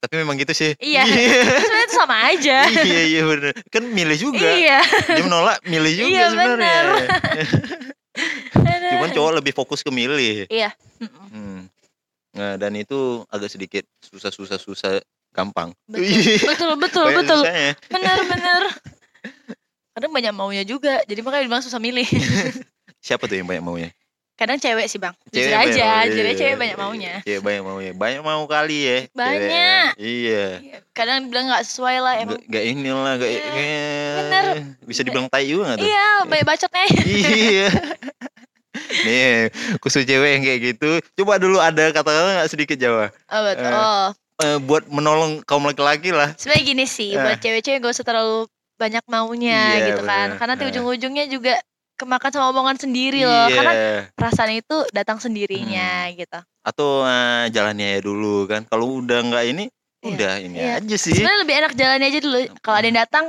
Tapi 0.02 0.18
memang 0.18 0.34
gitu 0.34 0.50
sih. 0.50 0.74
Iya. 0.82 1.06
Sebenarnya 1.06 1.84
itu 1.86 1.94
sama 1.94 2.16
aja. 2.34 2.58
iya 2.90 3.02
iya 3.06 3.22
benar. 3.22 3.54
Kan 3.70 3.86
milih 3.86 4.18
juga. 4.18 4.50
Iya. 4.50 4.82
Dia 5.06 5.22
menolak 5.22 5.62
milih 5.62 5.92
juga 5.94 6.10
Iya, 6.10 6.24
sebenarnya. 6.34 6.58
benar. 6.58 6.84
Cuman 8.98 9.08
cowok 9.14 9.32
lebih 9.38 9.52
fokus 9.54 9.86
ke 9.86 9.94
milih. 9.94 10.50
Iya. 10.50 10.74
Hmm. 11.30 11.70
Nah, 12.34 12.58
dan 12.58 12.74
itu 12.74 13.22
agak 13.30 13.54
sedikit 13.54 13.86
susah-susah 14.02 14.58
susah 14.58 14.98
gampang. 15.30 15.70
Betul. 15.86 16.02
Iya. 16.10 16.50
Betul, 16.50 16.72
betul, 16.82 17.06
betul. 17.14 17.40
susahnya. 17.46 17.72
Benar, 17.86 18.18
benar. 18.26 18.62
Kadang 19.92 20.10
banyak 20.10 20.32
maunya 20.34 20.64
juga, 20.66 21.04
jadi 21.06 21.20
makanya 21.22 21.46
dibilang 21.46 21.62
susah 21.62 21.78
milih. 21.78 22.08
Siapa 22.98 23.30
tuh 23.30 23.38
yang 23.38 23.46
banyak 23.46 23.62
maunya? 23.62 23.90
Kadang 24.32 24.58
cewek 24.58 24.86
sih 24.86 24.96
bang, 24.96 25.14
jujur 25.28 25.44
banyak 25.46 25.70
aja, 25.70 25.84
maunya. 25.84 26.04
jujur 26.04 26.24
aja 26.24 26.26
Iya, 26.26 26.34
cewek 26.34 26.48
iya, 26.48 26.58
banyak 26.58 26.72
iya. 26.72 26.82
maunya. 26.82 27.12
Cewek 27.22 27.40
banyak 27.42 27.62
maunya. 27.62 27.92
Banyak 27.92 28.20
mau 28.20 28.42
kali 28.44 28.78
ya. 28.78 28.98
cewek. 28.98 29.14
Banyak. 29.14 29.88
Iya. 29.94 30.44
Iya, 30.58 30.76
Kadang 30.90 31.18
bilang 31.28 31.46
nggak 31.46 31.64
sesuai 31.64 31.96
lah 31.98 32.14
emang. 32.18 32.36
Gak, 32.38 32.48
gak 32.50 32.64
inilah, 32.66 33.12
gak, 33.16 33.30
Iya, 33.30 33.46
bener. 34.18 34.44
Bisa 34.82 35.00
dibilang 35.00 35.28
tai 35.28 35.46
juga 35.46 35.62
gak 35.70 35.78
tuh? 35.78 35.86
Iya, 35.86 36.06
banyak 36.24 36.46
bacotnya. 36.46 36.84
iya. 37.06 37.68
Nih, 39.04 39.52
khusus 39.78 40.02
cewek 40.02 40.30
yang 40.30 40.42
kayak 40.42 40.60
gitu. 40.66 40.90
Coba 41.14 41.36
dulu 41.36 41.58
ada 41.58 41.88
kata-kata 41.90 42.40
gak 42.40 42.50
sedikit 42.50 42.76
Jawa. 42.76 43.12
Oh, 43.28 43.40
betul. 43.42 43.68
Eh. 43.68 43.76
Oh, 43.78 44.06
Eh, 44.42 44.58
buat 44.58 44.88
menolong 44.88 45.44
kaum 45.44 45.62
laki-laki 45.62 46.10
lah. 46.10 46.34
sebenarnya 46.34 46.64
gini 46.66 46.84
sih, 46.84 47.12
Eh. 47.12 47.20
buat 47.20 47.38
cewek-cewek 47.38 47.78
gak 47.78 47.92
usah 47.92 48.02
terlalu 48.02 48.48
banyak 48.74 49.04
maunya 49.06 49.60
Iya, 49.76 49.86
gitu 49.92 50.02
kan. 50.02 50.26
bener. 50.26 50.36
Karena 50.36 50.50
nanti 50.50 50.64
Eh. 50.64 50.70
ujung-ujungnya 50.72 51.24
juga 51.28 51.54
kemakan 52.02 52.30
sama 52.30 52.50
omongan 52.50 52.76
sendiri 52.76 53.22
loh. 53.22 53.46
Iya. 53.46 53.54
Karena 53.54 53.72
perasaan 54.12 54.52
itu 54.52 54.76
datang 54.90 55.16
sendirinya 55.16 56.06
Hmm. 56.06 56.18
gitu. 56.18 56.38
Atau 56.60 57.02
eh, 57.02 57.46
jalannya 57.48 57.86
aja 57.88 58.00
dulu 58.02 58.44
kan. 58.44 58.62
Kalau 58.64 58.98
udah 58.98 59.18
nggak 59.22 59.44
ini, 59.46 59.64
Iya, 59.98 60.08
udah 60.08 60.32
ini 60.38 60.56
iya. 60.56 60.76
aja 60.76 60.96
sih. 60.96 61.14
Sebenarnya 61.14 61.40
lebih 61.40 61.54
enak 61.56 61.72
jalannya 61.72 62.06
aja 62.08 62.20
dulu. 62.20 62.38
Kalau 62.58 62.76
ada 62.76 62.86
yang 62.86 62.98
datang 62.98 63.26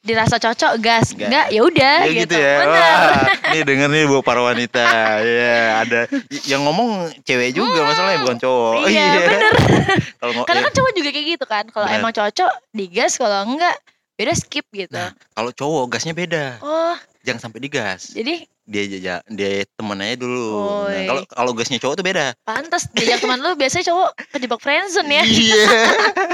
dirasa 0.00 0.36
cocok 0.36 0.72
gas, 0.78 1.12
enggak 1.12 1.48
ya 1.48 1.60
udah 1.60 1.96
Ya 2.02 2.12
gitu. 2.14 2.20
gitu 2.22 2.36
ya. 2.36 2.54
Bener. 2.60 2.76
Wah, 2.76 3.12
nih 3.50 3.62
denger 3.62 3.88
nih 3.90 4.04
buat 4.04 4.20
para 4.20 4.40
wanita. 4.42 4.84
Iya, 5.16 5.56
ada 5.80 6.00
yang 6.44 6.60
ngomong 6.62 6.90
cewek 7.20 7.52
juga 7.52 7.80
masalahnya 7.82 8.20
bukan 8.20 8.36
cowok. 8.36 8.74
Iya, 8.84 9.08
bener. 9.18 9.52
Kalau 10.20 10.32
ngo- 10.34 10.44
Karena 10.44 10.60
eh, 10.60 10.66
kan 10.66 10.74
cowok 10.74 10.92
juga 10.92 11.08
kayak 11.08 11.26
gitu 11.30 11.44
kan. 11.46 11.64
Kalau 11.66 11.86
Bener. 11.86 11.98
emang 11.98 12.12
cocok 12.12 12.52
digas, 12.70 13.16
kalau 13.16 13.48
enggak 13.48 13.72
beda 14.14 14.32
skip 14.32 14.68
gitu. 14.70 14.92
Nah, 14.92 15.10
kalau 15.32 15.50
cowok 15.50 15.84
gasnya 15.90 16.12
beda. 16.12 16.60
Oh, 16.60 16.92
Jangan 17.24 17.40
sampai 17.40 17.58
digas. 17.58 18.12
jadi 18.12 18.44
Dia 18.64 18.82
dia, 18.88 19.16
dia 19.24 19.48
temen 19.76 19.96
aja 19.96 20.16
dulu. 20.16 20.88
Nah, 20.88 21.04
kalau 21.04 21.22
kalau 21.28 21.50
gasnya 21.52 21.76
cowok 21.76 21.96
tuh 21.96 22.04
beda. 22.04 22.32
pantas 22.44 22.88
diajak 22.92 23.20
teman 23.20 23.36
lu 23.36 23.52
biasanya 23.56 23.88
cowok 23.88 24.08
kejebak 24.30 24.60
friendzone 24.60 25.08
ya. 25.10 25.24
Iya. 25.24 25.68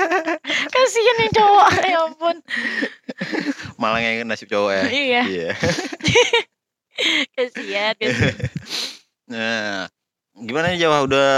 Kasihan 0.74 1.16
yang 1.18 1.32
cowok. 1.32 1.68
Ya 1.90 1.98
ampun. 2.06 2.36
Malah 3.76 3.98
yang 3.98 4.26
nasib 4.26 4.46
cowok 4.46 4.70
ya. 4.72 4.84
Iya, 4.86 5.20
Iya. 5.26 5.50
kasihan. 7.34 7.94
kasihan. 7.96 8.34
Nah, 9.26 9.86
gimana 10.36 10.70
nih 10.70 10.78
Jawa 10.82 11.06
udah 11.06 11.30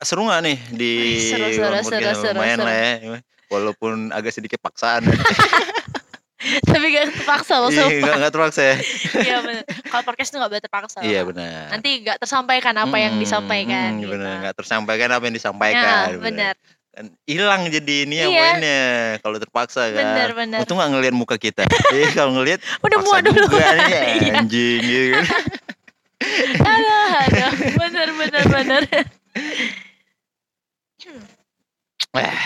seru 0.00 0.24
nggak 0.24 0.40
nih 0.44 0.58
di 0.72 0.92
seru, 1.20 1.48
seru, 1.48 1.64
seru, 1.80 1.84
Podcast? 1.84 2.18
seru, 2.20 2.36
lumayan 2.36 2.58
seru. 2.58 2.68
lah 2.68 2.76
ya. 2.76 2.92
Walaupun 3.48 3.94
agak 4.12 4.32
sedikit 4.32 4.60
paksaan. 4.60 5.04
Tapi 6.68 6.84
gak 6.90 7.06
terpaksa 7.12 7.54
loh 7.58 7.66
Iya, 7.66 7.78
sumpah. 7.80 7.98
nggak 7.98 8.16
nggak 8.16 8.32
terpaksa 8.32 8.60
ya. 8.62 8.76
Iya 9.26 9.36
bener. 9.40 9.62
Kalau 9.84 10.02
podcast 10.02 10.28
tuh 10.28 10.38
gak 10.38 10.48
boleh 10.48 10.62
terpaksa. 10.62 10.98
Iya 11.00 11.20
benar. 11.22 11.66
Nanti 11.68 11.90
gak 12.00 12.16
tersampaikan 12.18 12.74
apa 12.74 12.96
yang 12.96 13.12
Mm, 13.12 13.20
disampaikan. 13.20 13.88
mm, 13.90 13.98
gitu. 13.98 14.10
benar 14.12 14.32
nggak 14.40 14.54
tersampaikan 14.56 15.08
apa 15.10 15.22
yang 15.22 15.32
Ya, 15.32 15.38
disampaikan 15.38 16.04
benar. 16.18 16.54
Kan 16.88 17.06
hilang 17.24 17.62
jadi 17.68 17.94
ini 18.04 18.14
ya 18.16 18.26
Iya. 18.26 18.38
poinnya 18.48 18.80
kalau 19.20 19.36
terpaksa 19.36 19.82
kan 19.88 20.02
Bener, 20.04 20.30
bener. 20.32 20.58
untung 20.58 20.76
nggak 20.76 20.90
ngelihat 20.90 21.14
muka 21.14 21.36
kita 21.36 21.62
eh 21.92 22.10
kalau 22.16 22.34
ngelihat 22.34 22.58
Udah 22.80 22.98
muak 23.00 23.22
dulu. 23.24 23.38
juga 23.44 23.66
nih 23.76 23.86
Iya. 23.88 24.32
anjing 24.36 24.80
gitu 24.80 25.08
kan 25.12 25.26
Aduh, 26.60 27.08
aduh. 27.20 27.52
Bener, 27.78 28.08
bener, 28.12 28.44
bener. 28.48 28.82
Wah, 32.10 32.42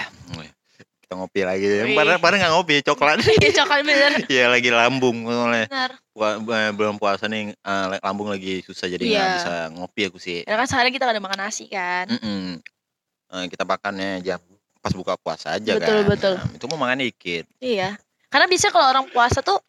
kita 1.12 1.20
ngopi 1.20 1.40
lagi 1.44 1.66
padahal 1.92 2.16
padahal 2.16 2.40
nggak 2.40 2.52
ngopi 2.56 2.74
coklat 2.80 3.16
Iya, 3.36 3.50
coklat 3.54 3.80
bener. 3.84 4.12
Iya 4.32 4.44
lagi 4.48 4.70
lambung 4.72 5.28
soalnya 5.28 5.68
Bener. 5.68 5.90
Pua- 6.08 6.40
belum 6.72 6.96
puasa 6.96 7.28
nih 7.28 7.52
eh, 7.52 7.86
lambung 8.00 8.32
lagi 8.32 8.64
susah 8.64 8.88
jadi 8.88 9.04
nggak 9.04 9.12
Iya. 9.22 9.36
bisa 9.36 9.52
ngopi 9.76 10.08
aku 10.08 10.16
sih 10.16 10.40
Ya 10.48 10.56
kan 10.56 10.64
sehari 10.64 10.88
kita 10.88 11.04
gak 11.04 11.12
ada 11.12 11.20
makan 11.20 11.40
nasi 11.42 11.68
kan. 11.68 12.08
Mm-mm. 12.08 12.64
Eh, 13.28 13.44
kita 13.46 13.68
makannya 13.68 14.24
jam 14.24 14.40
pas 14.80 14.90
buka 14.90 15.14
puasa 15.14 15.52
aja 15.52 15.76
Betul, 15.76 16.00
kan 16.00 16.08
betul. 16.08 16.34
Nah, 16.34 16.56
itu 16.56 16.64
mau 16.66 16.80
makan 16.80 17.04
dikit 17.04 17.44
Iya. 17.60 18.00
Karena 18.32 18.48
biasanya 18.48 18.72
kalau 18.72 18.86
orang 18.88 19.06
puasa 19.12 19.44
tuh 19.44 19.60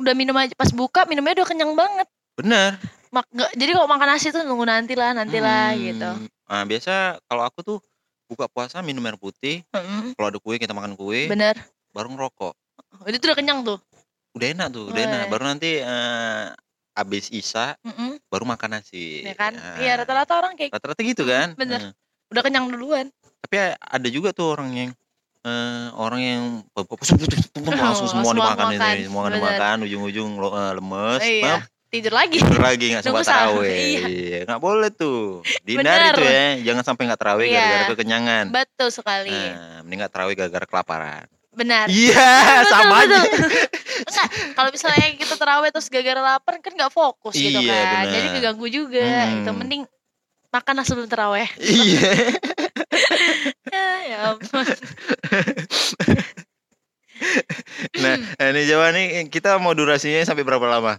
udah 0.00 0.16
minum 0.16 0.32
aja 0.34 0.56
pas 0.56 0.72
buka 0.72 1.04
minumnya 1.04 1.36
udah 1.36 1.46
kenyang 1.46 1.76
banget. 1.76 2.08
bener 2.32 2.80
Mak 3.12 3.28
jadi 3.52 3.76
kalau 3.76 3.84
makan 3.84 4.08
nasi 4.08 4.32
tuh 4.32 4.40
nunggu 4.40 4.64
nanti 4.64 4.96
lah, 4.96 5.12
nanti 5.12 5.36
lah 5.36 5.76
Hmm, 5.76 5.84
gitu. 5.84 6.10
Nah, 6.48 6.64
biasa 6.64 7.20
kalau 7.22 7.44
aku 7.44 7.60
tuh 7.60 7.78
buka 8.32 8.48
puasa 8.48 8.80
minum 8.80 9.04
air 9.04 9.20
putih, 9.20 9.60
Mm-mm, 9.68 10.16
kalau 10.16 10.32
ada 10.32 10.40
kue 10.40 10.56
kita 10.56 10.72
makan 10.72 10.96
kue, 10.96 11.28
Bener. 11.28 11.52
baru 11.92 12.08
ngerokok. 12.08 12.56
Itu 13.04 13.16
tuh 13.20 13.28
udah 13.28 13.38
kenyang 13.38 13.60
tuh. 13.60 13.78
Udah 14.32 14.46
enak 14.48 14.68
tuh, 14.72 14.88
udah 14.88 15.02
enak. 15.04 15.20
Weh. 15.20 15.28
Baru 15.28 15.44
nanti 15.44 15.70
eh, 15.76 16.44
abis 16.92 17.28
isa 17.28 17.76
Mm-mm, 17.84 18.16
baru 18.32 18.48
makan 18.48 18.80
nasi. 18.80 19.20
ya 19.20 19.36
kan? 19.36 19.52
Nah, 19.52 19.76
Iya 19.76 19.92
rata-rata 20.00 20.32
orang 20.40 20.56
kayak 20.56 20.72
rata-rata 20.72 21.00
gitu 21.04 21.28
kan. 21.28 21.52
bener. 21.52 21.80
Nah, 21.80 21.92
udah 22.32 22.42
kenyang 22.42 22.72
duluan. 22.72 23.12
tapi 23.42 23.58
ada 23.76 24.08
juga 24.08 24.32
tuh 24.32 24.56
orang 24.56 24.70
yang 24.72 24.90
eh, 25.44 25.86
orang 25.92 26.20
yang 26.24 26.42
langsung 27.84 28.08
semua 28.08 28.24
semua 28.32 28.32
dimakan 28.32 28.66
makan, 28.72 28.94
ini, 28.96 29.04
semua 29.04 29.22
dimakan, 29.28 29.76
ujung-ujung 29.84 30.30
lo- 30.40 30.56
eh, 30.56 30.72
lemes, 30.80 31.20
Iya. 31.20 31.54
Tidur 31.92 32.16
lagi. 32.16 32.40
tidur 32.40 32.56
lagi 32.56 32.88
nggak 32.88 33.04
sempat 33.04 33.28
taraweh. 33.28 33.68
iya. 33.68 34.02
Iya, 34.08 34.38
nggak 34.48 34.62
boleh 34.64 34.88
tuh. 34.88 35.44
Dihindari 35.60 36.08
Bener. 36.08 36.14
tuh 36.16 36.24
ya, 36.24 36.44
jangan 36.64 36.84
sampai 36.88 37.02
nggak 37.04 37.20
taraweh 37.20 37.44
Iya. 37.44 37.60
gara-gara 37.60 37.84
kekenyangan. 37.92 38.44
Betul 38.48 38.88
sekali. 38.88 39.28
Nah, 39.28 39.84
mending 39.84 39.98
nggak 40.00 40.12
taraweh 40.12 40.32
gara-gara 40.32 40.64
kelaparan. 40.64 41.28
Benar. 41.52 41.84
Iya, 41.92 42.16
Betul, 42.64 42.72
sama 42.72 42.94
aja. 42.96 43.12
betul. 43.12 43.24
Enggak, 44.02 44.28
kalau 44.56 44.70
misalnya 44.72 45.04
kita 45.12 45.34
terawih 45.36 45.68
terus 45.68 45.86
gara-gara 45.86 46.20
lapar 46.26 46.54
kan 46.58 46.72
nggak 46.72 46.88
fokus 46.90 47.36
gitu 47.36 47.60
Iya, 47.60 47.76
kan. 47.76 47.84
bener. 47.92 48.08
Jadi 48.08 48.26
keganggu 48.32 48.66
juga 48.66 49.04
Hmm. 49.04 49.32
gitu. 49.36 49.50
Mending 49.52 49.82
makanlah 50.48 50.84
sebelum 50.88 51.06
terawih. 51.06 51.44
Iya. 51.60 52.08
ya, 53.68 53.84
ya 54.10 54.18
ampun. 54.32 54.64
Nah, 57.94 58.14
ini 58.48 58.60
Jawa 58.64 58.90
nih 58.90 59.06
kita 59.28 59.60
mau 59.60 59.72
durasinya 59.72 60.24
sampai 60.24 60.40
berapa 60.40 60.64
lama? 60.64 60.96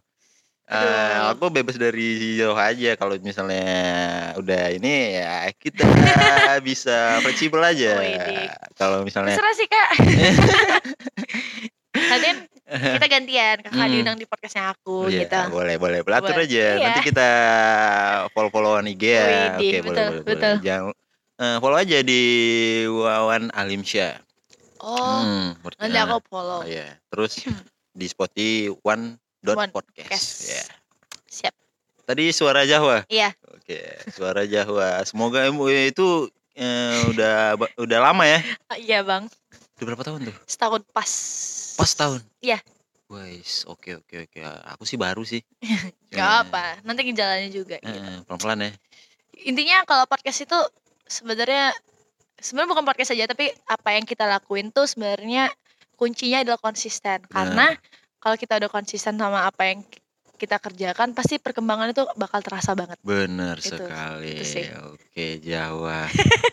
Eh, 0.64 0.80
Aduh. 0.80 1.36
aku 1.36 1.52
bebas 1.52 1.76
dari 1.76 2.40
jauh 2.40 2.56
aja 2.56 2.96
kalau 2.96 3.20
misalnya 3.20 3.68
udah 4.34 4.72
ini 4.72 5.20
ya 5.20 5.52
kita 5.52 5.84
bisa 6.68 7.20
fleksibel 7.20 7.60
aja. 7.60 8.00
Widih. 8.00 8.48
Kalau 8.74 9.04
misalnya 9.04 9.36
Terserah 9.36 9.54
sih 9.54 9.68
kak. 9.68 9.90
Tadi 11.94 12.28
kita 12.64 13.06
gantian 13.06 13.58
kakak 13.60 13.76
Hmm. 13.78 13.92
diundang 13.92 14.18
di 14.18 14.26
podcastnya 14.26 14.72
aku 14.72 15.06
Iya, 15.06 15.28
gitu. 15.28 15.40
boleh 15.52 15.76
boleh 15.78 16.00
belatur 16.02 16.34
Boleh. 16.34 16.48
aja. 16.48 16.66
Iya. 16.74 16.86
Nanti 16.90 17.02
kita 17.06 17.30
follow 18.32 18.50
followan 18.50 18.88
IG 18.88 19.04
ya. 19.04 19.24
Oke, 19.54 19.68
boleh 19.68 19.82
betul, 19.84 19.84
boleh 19.84 20.22
boleh. 20.24 20.24
betul. 20.26 20.54
Jangan 20.64 20.94
eh, 21.36 21.58
follow 21.60 21.78
aja 21.78 21.98
di 22.00 22.22
Wawan 22.88 23.44
Alimsyah. 23.52 24.14
Oh, 24.80 25.22
Hmm, 25.22 25.56
nanti 25.78 25.98
aku 25.98 26.18
follow. 26.26 26.60
oh, 26.60 26.66
iya. 26.66 26.98
Terus 27.08 27.46
di 27.92 28.06
Spotify 28.06 28.68
one 28.82 29.16
dot 29.44 29.60
podcast. 29.60 29.76
Podcast. 29.76 30.28
Ya. 30.48 30.66
Siap. 31.28 31.54
Tadi 32.08 32.24
suara 32.32 32.64
Jawa. 32.64 33.04
Iya. 33.12 33.36
Oke, 33.52 33.80
suara 34.12 34.48
Jawa. 34.48 35.04
Semoga 35.04 35.52
itu 35.88 36.32
eh, 36.56 37.00
udah 37.12 37.60
udah 37.80 38.00
lama 38.00 38.24
ya. 38.24 38.40
Iya, 38.88 39.04
Bang. 39.04 39.28
Udah 39.80 39.86
berapa 39.92 40.04
tahun 40.08 40.32
tuh? 40.32 40.36
Setahun 40.48 40.82
pas. 40.96 41.12
Pas 41.76 41.92
tahun. 41.92 42.24
Iya. 42.40 42.64
Wais, 43.12 43.68
oke 43.70 44.00
oke 44.00 44.16
oke. 44.26 44.40
Aku 44.74 44.88
sih 44.88 44.98
baru 44.98 45.22
sih. 45.28 45.44
Gak 46.16 46.48
apa, 46.48 46.80
nanti 46.88 47.04
jalannya 47.12 47.52
juga. 47.52 47.78
Eh, 47.84 47.92
gitu. 47.92 48.10
pelan-pelan 48.26 48.68
ya. 48.68 48.72
Intinya 49.44 49.78
kalau 49.84 50.08
podcast 50.08 50.48
itu 50.48 50.60
sebenarnya 51.06 51.76
sebenarnya 52.40 52.70
bukan 52.74 52.86
podcast 52.88 53.12
saja, 53.14 53.28
tapi 53.28 53.52
apa 53.68 53.90
yang 53.94 54.08
kita 54.08 54.24
lakuin 54.26 54.72
tuh 54.72 54.88
sebenarnya 54.88 55.52
kuncinya 56.00 56.42
adalah 56.42 56.60
konsisten. 56.60 57.22
Karena 57.28 57.76
kalau 58.24 58.40
kita 58.40 58.56
udah 58.56 58.72
konsisten 58.72 59.20
sama 59.20 59.44
apa 59.44 59.68
yang 59.68 59.84
kita 60.34 60.56
kerjakan, 60.58 61.12
pasti 61.12 61.36
perkembangan 61.38 61.92
itu 61.92 62.04
bakal 62.16 62.40
terasa 62.40 62.72
banget. 62.72 62.96
Benar 63.00 63.60
Itu, 63.60 63.76
sekali. 63.76 64.32
itu 64.34 64.44
sih. 64.46 64.66
Oke, 64.90 65.40
Jawa. 65.40 66.08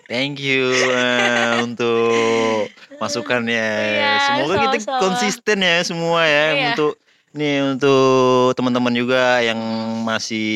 Thank 0.06 0.38
you 0.38 0.66
eh, 0.90 1.62
untuk 1.62 2.66
masukannya. 2.98 3.66
Iya, 3.88 4.10
Semoga 4.28 4.54
kita 4.60 4.78
sama-sama. 4.78 5.00
konsisten 5.00 5.58
ya 5.60 5.76
semua 5.82 6.20
ya 6.22 6.46
Iya. 6.50 6.66
untuk 6.68 6.92
nih 7.30 7.78
untuk 7.78 8.10
teman-teman 8.52 8.90
juga 8.90 9.38
yang 9.38 9.58
masih 10.02 10.50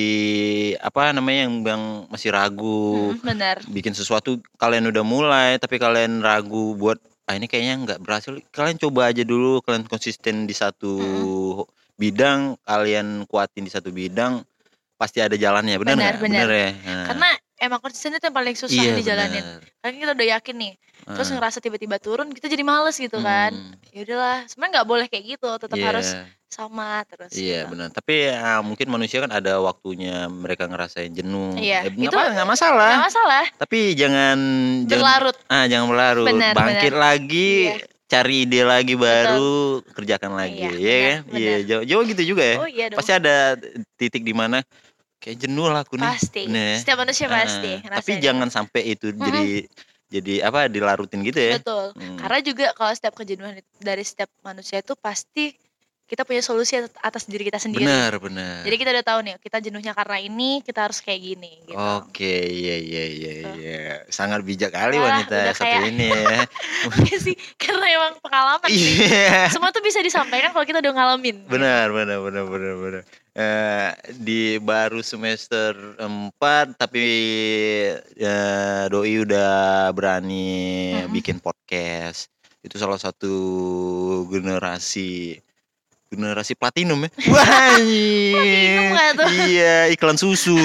apa 0.79 1.15
namanya 1.15 1.47
yang 1.47 1.55
yang 1.63 1.83
masih 2.11 2.35
ragu 2.35 3.15
Mm, 3.15 3.23
benar. 3.23 3.57
bikin 3.65 3.95
sesuatu 3.95 4.43
kalian 4.59 4.91
udah 4.91 5.07
mulai 5.07 5.55
tapi 5.57 5.79
kalian 5.79 6.19
ragu 6.19 6.75
buat 6.75 6.99
ah 7.25 7.35
ini 7.37 7.47
kayaknya 7.49 7.75
nggak 7.85 8.01
berhasil. 8.05 8.37
Kalian 8.53 8.77
coba 8.77 9.09
aja 9.13 9.25
dulu 9.25 9.65
kalian 9.65 9.89
konsisten 9.89 10.45
di 10.45 10.53
satu 10.53 10.95
bidang 11.95 12.59
kalian 12.67 13.25
kuatin 13.31 13.65
di 13.65 13.73
satu 13.73 13.89
bidang 13.95 14.45
pasti 14.99 15.25
ada 15.25 15.35
jalannya. 15.39 15.81
Benar 15.81 15.97
Benar, 15.97 16.15
benar. 16.21 16.49
ya? 16.51 16.71
Nah, 16.85 17.07
Karena 17.09 17.31
emang 17.57 17.79
konsisten 17.79 18.13
itu 18.13 18.25
yang 18.25 18.35
paling 18.35 18.55
susah 18.55 18.83
iya, 18.83 18.93
dijalanin. 18.93 19.41
benar. 19.41 19.61
Karena 19.79 19.95
kita 19.95 20.13
udah 20.13 20.29
yakin 20.35 20.57
nih, 20.57 20.73
terus 21.07 21.29
ngerasa 21.29 21.59
tiba-tiba 21.59 21.97
turun, 21.97 22.29
kita 22.31 22.47
jadi 22.47 22.63
males 22.63 22.97
gitu 22.97 23.19
kan. 23.19 23.53
hmm, 23.53 23.93
Ya 23.93 24.01
udahlah, 24.03 24.39
sebenarnya 24.47 24.73
nggak 24.75 24.89
boleh 24.89 25.07
kayak 25.07 25.25
gitu, 25.31 25.51
tetap 25.57 25.77
iya, 25.77 25.87
harus 25.89 26.09
sama 26.47 27.03
terus. 27.05 27.35
iya 27.35 27.67
gitu. 27.67 27.75
benar 27.75 27.91
tapi 27.91 28.31
ah, 28.31 28.63
mungkin 28.63 28.87
manusia 28.87 29.19
kan 29.19 29.27
ada 29.29 29.59
waktunya 29.59 30.31
mereka 30.31 30.71
ngerasain 30.71 31.11
jenuh 31.11 31.59
Iya, 31.59 31.83
Eh, 31.83 31.91
nggak 31.91 32.15
itu 32.15 32.19
nggak 32.31 32.47
masalah 32.47 32.91
Nggak 32.95 33.07
masalah, 33.11 33.45
tapi 33.59 33.79
jangan 33.95 34.39
jangan 34.87 35.03
berlarut. 35.03 35.37
ah 35.51 35.65
jangan 35.67 35.87
berlarut 35.91 36.27
Benar, 36.31 36.55
bangkit 36.55 36.95
lagi 36.95 37.51
Iya. 37.75 37.91
cari 38.07 38.47
ide 38.47 38.63
lagi 38.63 38.95
baru 38.95 39.83
kerjakan 39.91 40.33
lagi 40.33 40.63
Iya, 40.63 40.79
ya 40.79 40.95
kan 41.03 41.19
iya 41.35 41.55
jauh 41.67 41.85
jauh 41.85 42.03
gitu 42.07 42.23
juga 42.23 42.45
ya 42.47 42.57
Oh 42.63 42.71
iya 42.71 42.87
dong. 42.87 42.99
pasti 43.03 43.13
ada 43.13 43.59
titik 43.99 44.23
di 44.23 44.31
mana 44.31 44.63
kayak 45.25 45.41
jenuh 45.41 45.67
lah 45.67 45.81
aku 45.81 45.97
nih 45.97 46.05
Pasti. 46.07 46.43
Nih. 46.45 46.77
Setiap 46.77 47.01
manusia 47.01 47.27
pasti. 47.27 47.73
Ah, 47.73 47.97
tapi 47.97 48.13
ngerasain 48.13 48.21
jangan 48.21 48.49
sampai 48.51 48.83
itu 48.87 49.09
Mm-mm. 49.09 49.25
jadi 49.25 49.45
jadi 50.07 50.35
apa 50.45 50.69
dilarutin 50.69 51.21
gitu 51.23 51.41
ya 51.41 51.57
Betul. 51.57 51.91
Hmm. 51.93 52.17
Karena 52.17 52.39
juga 52.41 52.67
kalau 52.71 52.93
setiap 52.93 53.15
kejenuhan 53.15 53.53
dari 53.79 54.05
setiap 54.05 54.29
manusia 54.41 54.79
itu 54.79 54.93
pasti 54.95 55.57
kita 56.05 56.21
punya 56.21 56.39
solusi 56.39 56.77
at- 56.77 56.93
atas 57.01 57.25
diri 57.25 57.43
kita 57.43 57.57
sendiri. 57.57 57.81
benar 57.81 58.21
benar 58.21 58.61
Jadi 58.61 58.77
kita 58.77 58.91
udah 58.93 59.03
tahu 59.03 59.19
nih, 59.23 59.35
kita 59.41 59.57
jenuhnya 59.59 59.91
karena 59.91 60.21
ini, 60.21 60.61
kita 60.61 60.85
harus 60.85 61.01
kayak 61.01 61.17
gini 61.19 61.65
gitu. 61.65 61.73
oke 61.75 62.21
iya 62.45 62.77
iya 62.77 63.05
iya 63.09 63.33
Gitu. 63.35 63.49
iya 63.59 63.81
sangat 64.07 64.45
bijak 64.45 64.69
kali 64.71 64.95
Wah, 64.95 65.09
wanita 65.11 65.33
satu 65.51 65.65
kayak- 65.65 65.89
ini 65.89 66.07
ya 66.07 66.39
Iya 67.09 67.17
sih, 67.19 67.35
karena 67.57 67.87
emang 67.91 68.13
pengalaman 68.21 68.69
sih. 68.69 69.01
iya 69.01 69.49
Semua 69.49 69.73
tuh 69.73 69.81
bisa 69.81 69.99
disampaikan 69.99 70.53
kalau 70.53 70.63
kita 70.63 70.79
udah 70.79 70.93
ngalamin. 70.93 71.49
benar 71.49 71.89
benar 71.89 72.21
benar 72.21 72.45
benar 72.45 72.75
benar 72.77 73.03
Eh, 73.35 73.91
di 74.15 74.63
baru 74.63 75.03
semester 75.03 75.75
4 75.99 76.39
tapi 76.79 77.03
ya, 78.15 78.39
doi 78.87 79.27
udah 79.27 79.91
berani 79.91 80.47
Mm-mm. 80.95 81.11
bikin 81.11 81.43
podcast 81.43 82.31
itu 82.63 82.79
salah 82.79 82.95
satu 82.95 83.35
generasi 84.31 85.35
generasi 86.07 86.55
platinum 86.55 87.03
ya 87.03 87.11
wah 87.35 87.75
Platinum 87.75 88.85
nggak 88.95 89.11
tuh? 89.19 89.29
iya 89.51 89.91
iklan 89.91 90.15
susu 90.15 90.55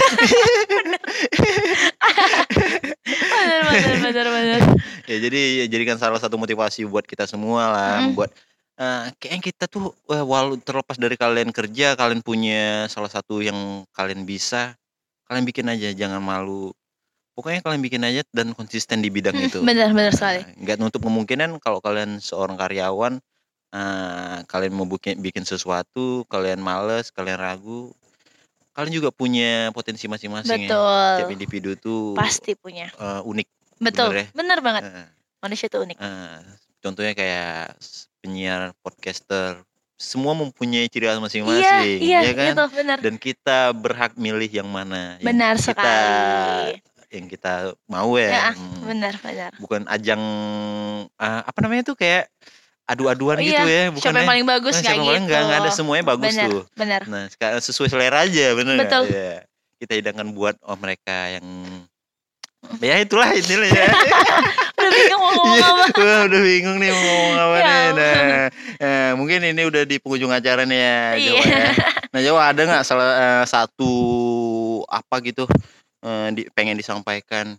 Bener, 3.10 3.62
bener, 3.66 3.98
bener, 3.98 4.28
bener. 4.30 4.62
ya 5.10 5.18
jadi 5.18 5.40
ya 5.58 5.66
jadikan 5.68 5.98
salah 5.98 6.22
satu 6.22 6.38
motivasi 6.38 6.86
buat 6.86 7.04
kita 7.04 7.26
semua 7.26 7.74
lah 7.74 7.96
Mm. 8.06 8.14
buat 8.14 8.30
eh, 8.80 9.06
kayaknya 9.20 9.42
kita 9.46 9.66
tuh 9.68 9.92
wah, 10.08 10.24
walau 10.24 10.56
terlepas 10.58 10.96
dari 10.96 11.16
kalian 11.16 11.52
kerja 11.52 11.94
kalian 11.94 12.24
punya 12.24 12.88
salah 12.88 13.12
satu 13.12 13.44
yang 13.44 13.84
kalian 13.92 14.24
bisa 14.24 14.74
kalian 15.28 15.46
bikin 15.46 15.68
aja 15.68 15.92
jangan 15.92 16.20
malu 16.20 16.72
pokoknya 17.36 17.62
kalian 17.62 17.80
bikin 17.80 18.04
aja 18.04 18.22
dan 18.32 18.52
konsisten 18.52 19.00
di 19.00 19.08
bidang 19.08 19.36
Mm, 19.36 19.46
itu 19.46 19.60
Bener, 19.62 19.92
bener 19.92 20.12
Nah, 20.12 20.18
sekali. 20.18 20.40
nggak 20.58 20.78
nutup 20.78 21.02
kemungkinan 21.02 21.60
kalau 21.60 21.80
kalian 21.80 22.20
seorang 22.20 22.56
karyawan 22.56 23.20
eh, 23.70 24.38
kalian 24.44 24.74
mau 24.74 24.88
bikin 24.88 25.20
bikin 25.20 25.46
sesuatu 25.46 26.26
kalian 26.26 26.58
males 26.60 27.14
kalian 27.14 27.38
ragu 27.38 27.94
kalian 28.74 28.96
juga 28.96 29.10
punya 29.12 29.70
potensi 29.70 30.08
masing-masing 30.08 30.66
ya 30.66 30.72
tiap 31.16 31.28
Betul. 31.28 31.36
individu 31.36 31.72
tuh 31.76 32.16
Pasti 32.16 32.56
punya. 32.56 32.90
eh, 32.90 33.22
unik 33.22 33.48
Betul. 33.80 34.12
bener 34.12 34.16
ya? 34.18 34.26
Bener 34.34 34.60
banget. 34.60 34.84
Eh, 34.88 35.08
Manusia 35.40 35.68
tuh 35.68 35.88
unik. 35.88 35.96
Eh, 35.96 36.40
contohnya 36.80 37.14
kayak 37.14 37.76
penyiar, 38.20 38.72
podcaster, 38.80 39.64
semua 39.96 40.32
mempunyai 40.32 40.88
ciri 40.88 41.06
khas 41.06 41.16
Iya, 41.16 41.24
masing-masing, 41.24 41.98
iya, 42.00 42.20
ya 42.24 42.32
kan? 42.32 42.54
itu 42.56 42.66
bener. 42.74 42.98
Dan 43.00 43.16
kita 43.16 43.72
berhak 43.72 44.16
milih 44.16 44.48
yang 44.50 44.68
mana, 44.68 45.20
yang 45.20 45.28
Benar 45.28 45.56
kita, 45.60 45.76
sekali. 45.76 46.80
yang 47.10 47.26
kita 47.28 47.54
mau 47.86 48.16
ya. 48.16 48.30
Ya, 48.30 48.48
Hmm, 48.54 48.80
benar, 48.86 49.14
benar. 49.20 49.52
Bukan 49.58 49.82
ajang 49.88 50.22
ah, 51.16 51.42
apa 51.44 51.60
namanya 51.60 51.84
tuh 51.84 51.96
kayak 51.96 52.32
adu-aduan 52.86 53.38
Oh, 53.38 53.44
gitu 53.44 53.66
iya, 53.66 53.86
ya, 53.86 53.92
bukan 53.92 54.02
Siapa 54.02 54.16
yang 54.16 54.26
ya? 54.26 54.32
paling 54.32 54.48
bagus 54.48 54.74
Nah, 54.74 54.82
siapa 54.82 54.96
gitu? 54.98 55.10
paling 55.14 55.26
ada 55.52 55.70
semuanya 55.70 56.06
bagus 56.08 56.32
benar, 56.32 56.48
tuh. 56.50 56.62
Benar. 56.74 57.02
Nah, 57.06 57.24
sekarang 57.30 57.60
sesuai 57.62 57.90
selera 57.92 58.18
aja, 58.26 58.46
bener 58.56 58.74
nggak? 58.76 58.90
Betul. 58.90 59.04
Iya. 59.10 59.34
Kita 59.80 59.94
hidangkan 59.96 60.28
buat 60.32 60.56
oh 60.64 60.76
mereka 60.76 61.18
yang 61.32 61.46
ya 62.80 62.96
itulah 63.00 63.30
intinya 63.32 63.68
ya. 63.68 63.88
Udah 64.90 64.98
bingung 64.98 65.22
mau 65.22 65.32
ngomong 65.32 65.56
Iya, 65.56 65.68
apa. 65.70 65.86
wah, 66.02 66.22
udah 66.26 66.42
bingung 66.42 66.78
nih 66.78 66.90
mau 66.90 67.02
ngomong 67.06 67.36
apa 67.38 67.56
Ya 67.56 67.64
nih. 67.64 67.90
Nah, 67.94 68.46
eh, 68.82 69.12
mungkin 69.14 69.40
ini 69.46 69.62
udah 69.64 69.84
di 69.86 69.96
penghujung 69.98 70.32
acara 70.34 70.66
nih 70.66 70.80
ya, 70.82 70.98
Iya. 71.14 71.30
Jawa 71.30 71.44
ya. 71.46 71.70
Nah, 72.10 72.20
Jawa 72.26 72.42
ada 72.50 72.62
nggak 72.66 72.84
salah 72.84 73.10
eh, 73.14 73.44
satu 73.46 73.94
apa 74.86 75.16
gitu 75.22 75.46
eh, 76.02 76.28
di, 76.34 76.42
pengen 76.52 76.76
disampaikan? 76.76 77.54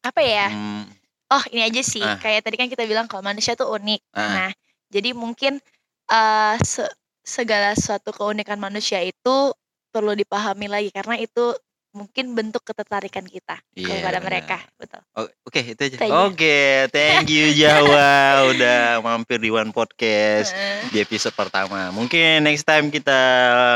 Apa 0.00 0.20
ya? 0.20 0.48
Hmm, 0.48 0.86
Oh, 1.26 1.42
ini 1.50 1.64
aja 1.64 1.82
sih. 1.82 2.04
Ah. 2.04 2.20
Kayak 2.20 2.46
tadi 2.46 2.56
kan 2.60 2.68
kita 2.68 2.84
bilang 2.84 3.08
kalau 3.08 3.24
manusia 3.24 3.56
tuh 3.58 3.72
unik. 3.72 4.00
Ah. 4.14 4.28
Nah, 4.46 4.50
jadi 4.92 5.10
mungkin 5.10 5.58
eh, 6.06 6.54
se- 6.62 6.92
segala 7.24 7.72
suatu 7.74 8.12
keunikan 8.12 8.60
manusia 8.60 9.00
itu 9.00 9.50
perlu 9.88 10.12
dipahami 10.12 10.68
lagi 10.68 10.92
karena 10.92 11.16
itu 11.16 11.56
mungkin 11.94 12.34
bentuk 12.34 12.60
ketertarikan 12.60 13.22
kita 13.22 13.62
Iya, 13.72 14.02
kepada 14.02 14.18
mereka. 14.18 14.58
Betul. 14.74 14.98
oh, 15.14 15.30
Oke, 15.46 15.62
itu 15.64 15.78
aja. 15.78 15.94
Itu 15.94 16.02
aja. 16.04 16.26
Oke, 16.26 16.58
thank 16.90 17.30
you 17.30 17.54
Jawa 17.54 18.10
udah 18.50 18.98
mampir 18.98 19.38
di 19.38 19.48
One 19.48 19.70
Podcast 19.70 20.50
di 20.90 20.98
episode 20.98 21.32
pertama. 21.32 21.88
Mungkin 21.88 22.42
next 22.42 22.66
time 22.66 22.90
kita 22.90 23.14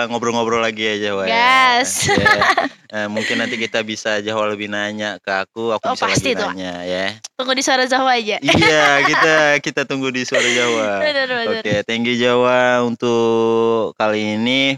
ngobrol-ngobrol 0.07 0.59
lagi 0.59 0.83
ya 0.85 0.95
Jawa 1.09 1.23
ya. 1.25 1.31
Yes. 1.31 2.11
Ya. 2.11 2.43
Eh, 2.89 3.07
mungkin 3.07 3.37
nanti 3.37 3.55
kita 3.55 3.81
bisa 3.81 4.19
Jawa 4.19 4.49
lebih 4.49 4.67
nanya 4.67 5.21
ke 5.21 5.31
aku, 5.31 5.71
aku 5.71 5.85
Oh, 5.85 5.95
bisa 5.95 6.09
pasti 6.09 6.33
lagi 6.33 6.41
tuh. 6.41 6.51
nanya 6.51 6.75
ya. 6.83 7.07
Tunggu 7.37 7.53
di 7.53 7.63
suara 7.63 7.85
Jawa 7.85 8.17
aja. 8.17 8.37
iya, 8.41 8.89
kita 9.05 9.35
kita 9.63 9.81
tunggu 9.85 10.11
di 10.11 10.27
suara 10.27 10.49
Jawa. 10.49 10.89
Oke, 11.55 11.85
thank 11.85 12.03
you 12.03 12.17
Jawa 12.17 12.83
untuk 12.83 13.95
kali 13.95 14.35
ini. 14.35 14.75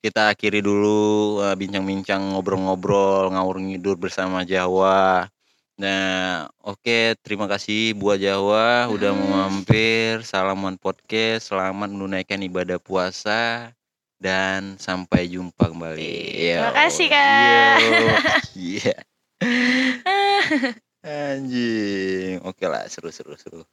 Kita 0.00 0.32
akhiri 0.32 0.64
dulu 0.64 0.98
eh, 1.44 1.52
bincang-bincang 1.60 2.32
ngobrol-ngobrol 2.32 3.36
ngawur 3.36 3.60
ngidur 3.60 4.00
bersama 4.00 4.48
Jawa. 4.48 5.28
Nah, 5.76 6.44
oke, 6.60 7.16
terima 7.24 7.44
kasih 7.48 7.96
buat 7.96 8.16
Jawa 8.16 8.88
udah 8.88 9.12
mau 9.12 9.28
Hmm. 9.28 9.36
mampir. 9.60 10.24
Salaman 10.24 10.76
podcast, 10.80 11.52
selamat 11.52 11.88
menunaikan 11.92 12.40
ibadah 12.40 12.76
puasa 12.80 13.72
dan 14.16 14.76
sampai 14.76 15.28
jumpa 15.28 15.68
kembali. 15.68 16.16
Terima 16.36 16.72
Yo, 16.72 16.76
kasih, 16.76 17.06
Kak. 17.08 17.76
Iya. 18.56 18.94
Anjing. 21.00 22.40
Oke 22.44 22.64
lah, 22.68 22.84
seru 22.88 23.08
seru 23.08 23.36
seru. 23.36 23.64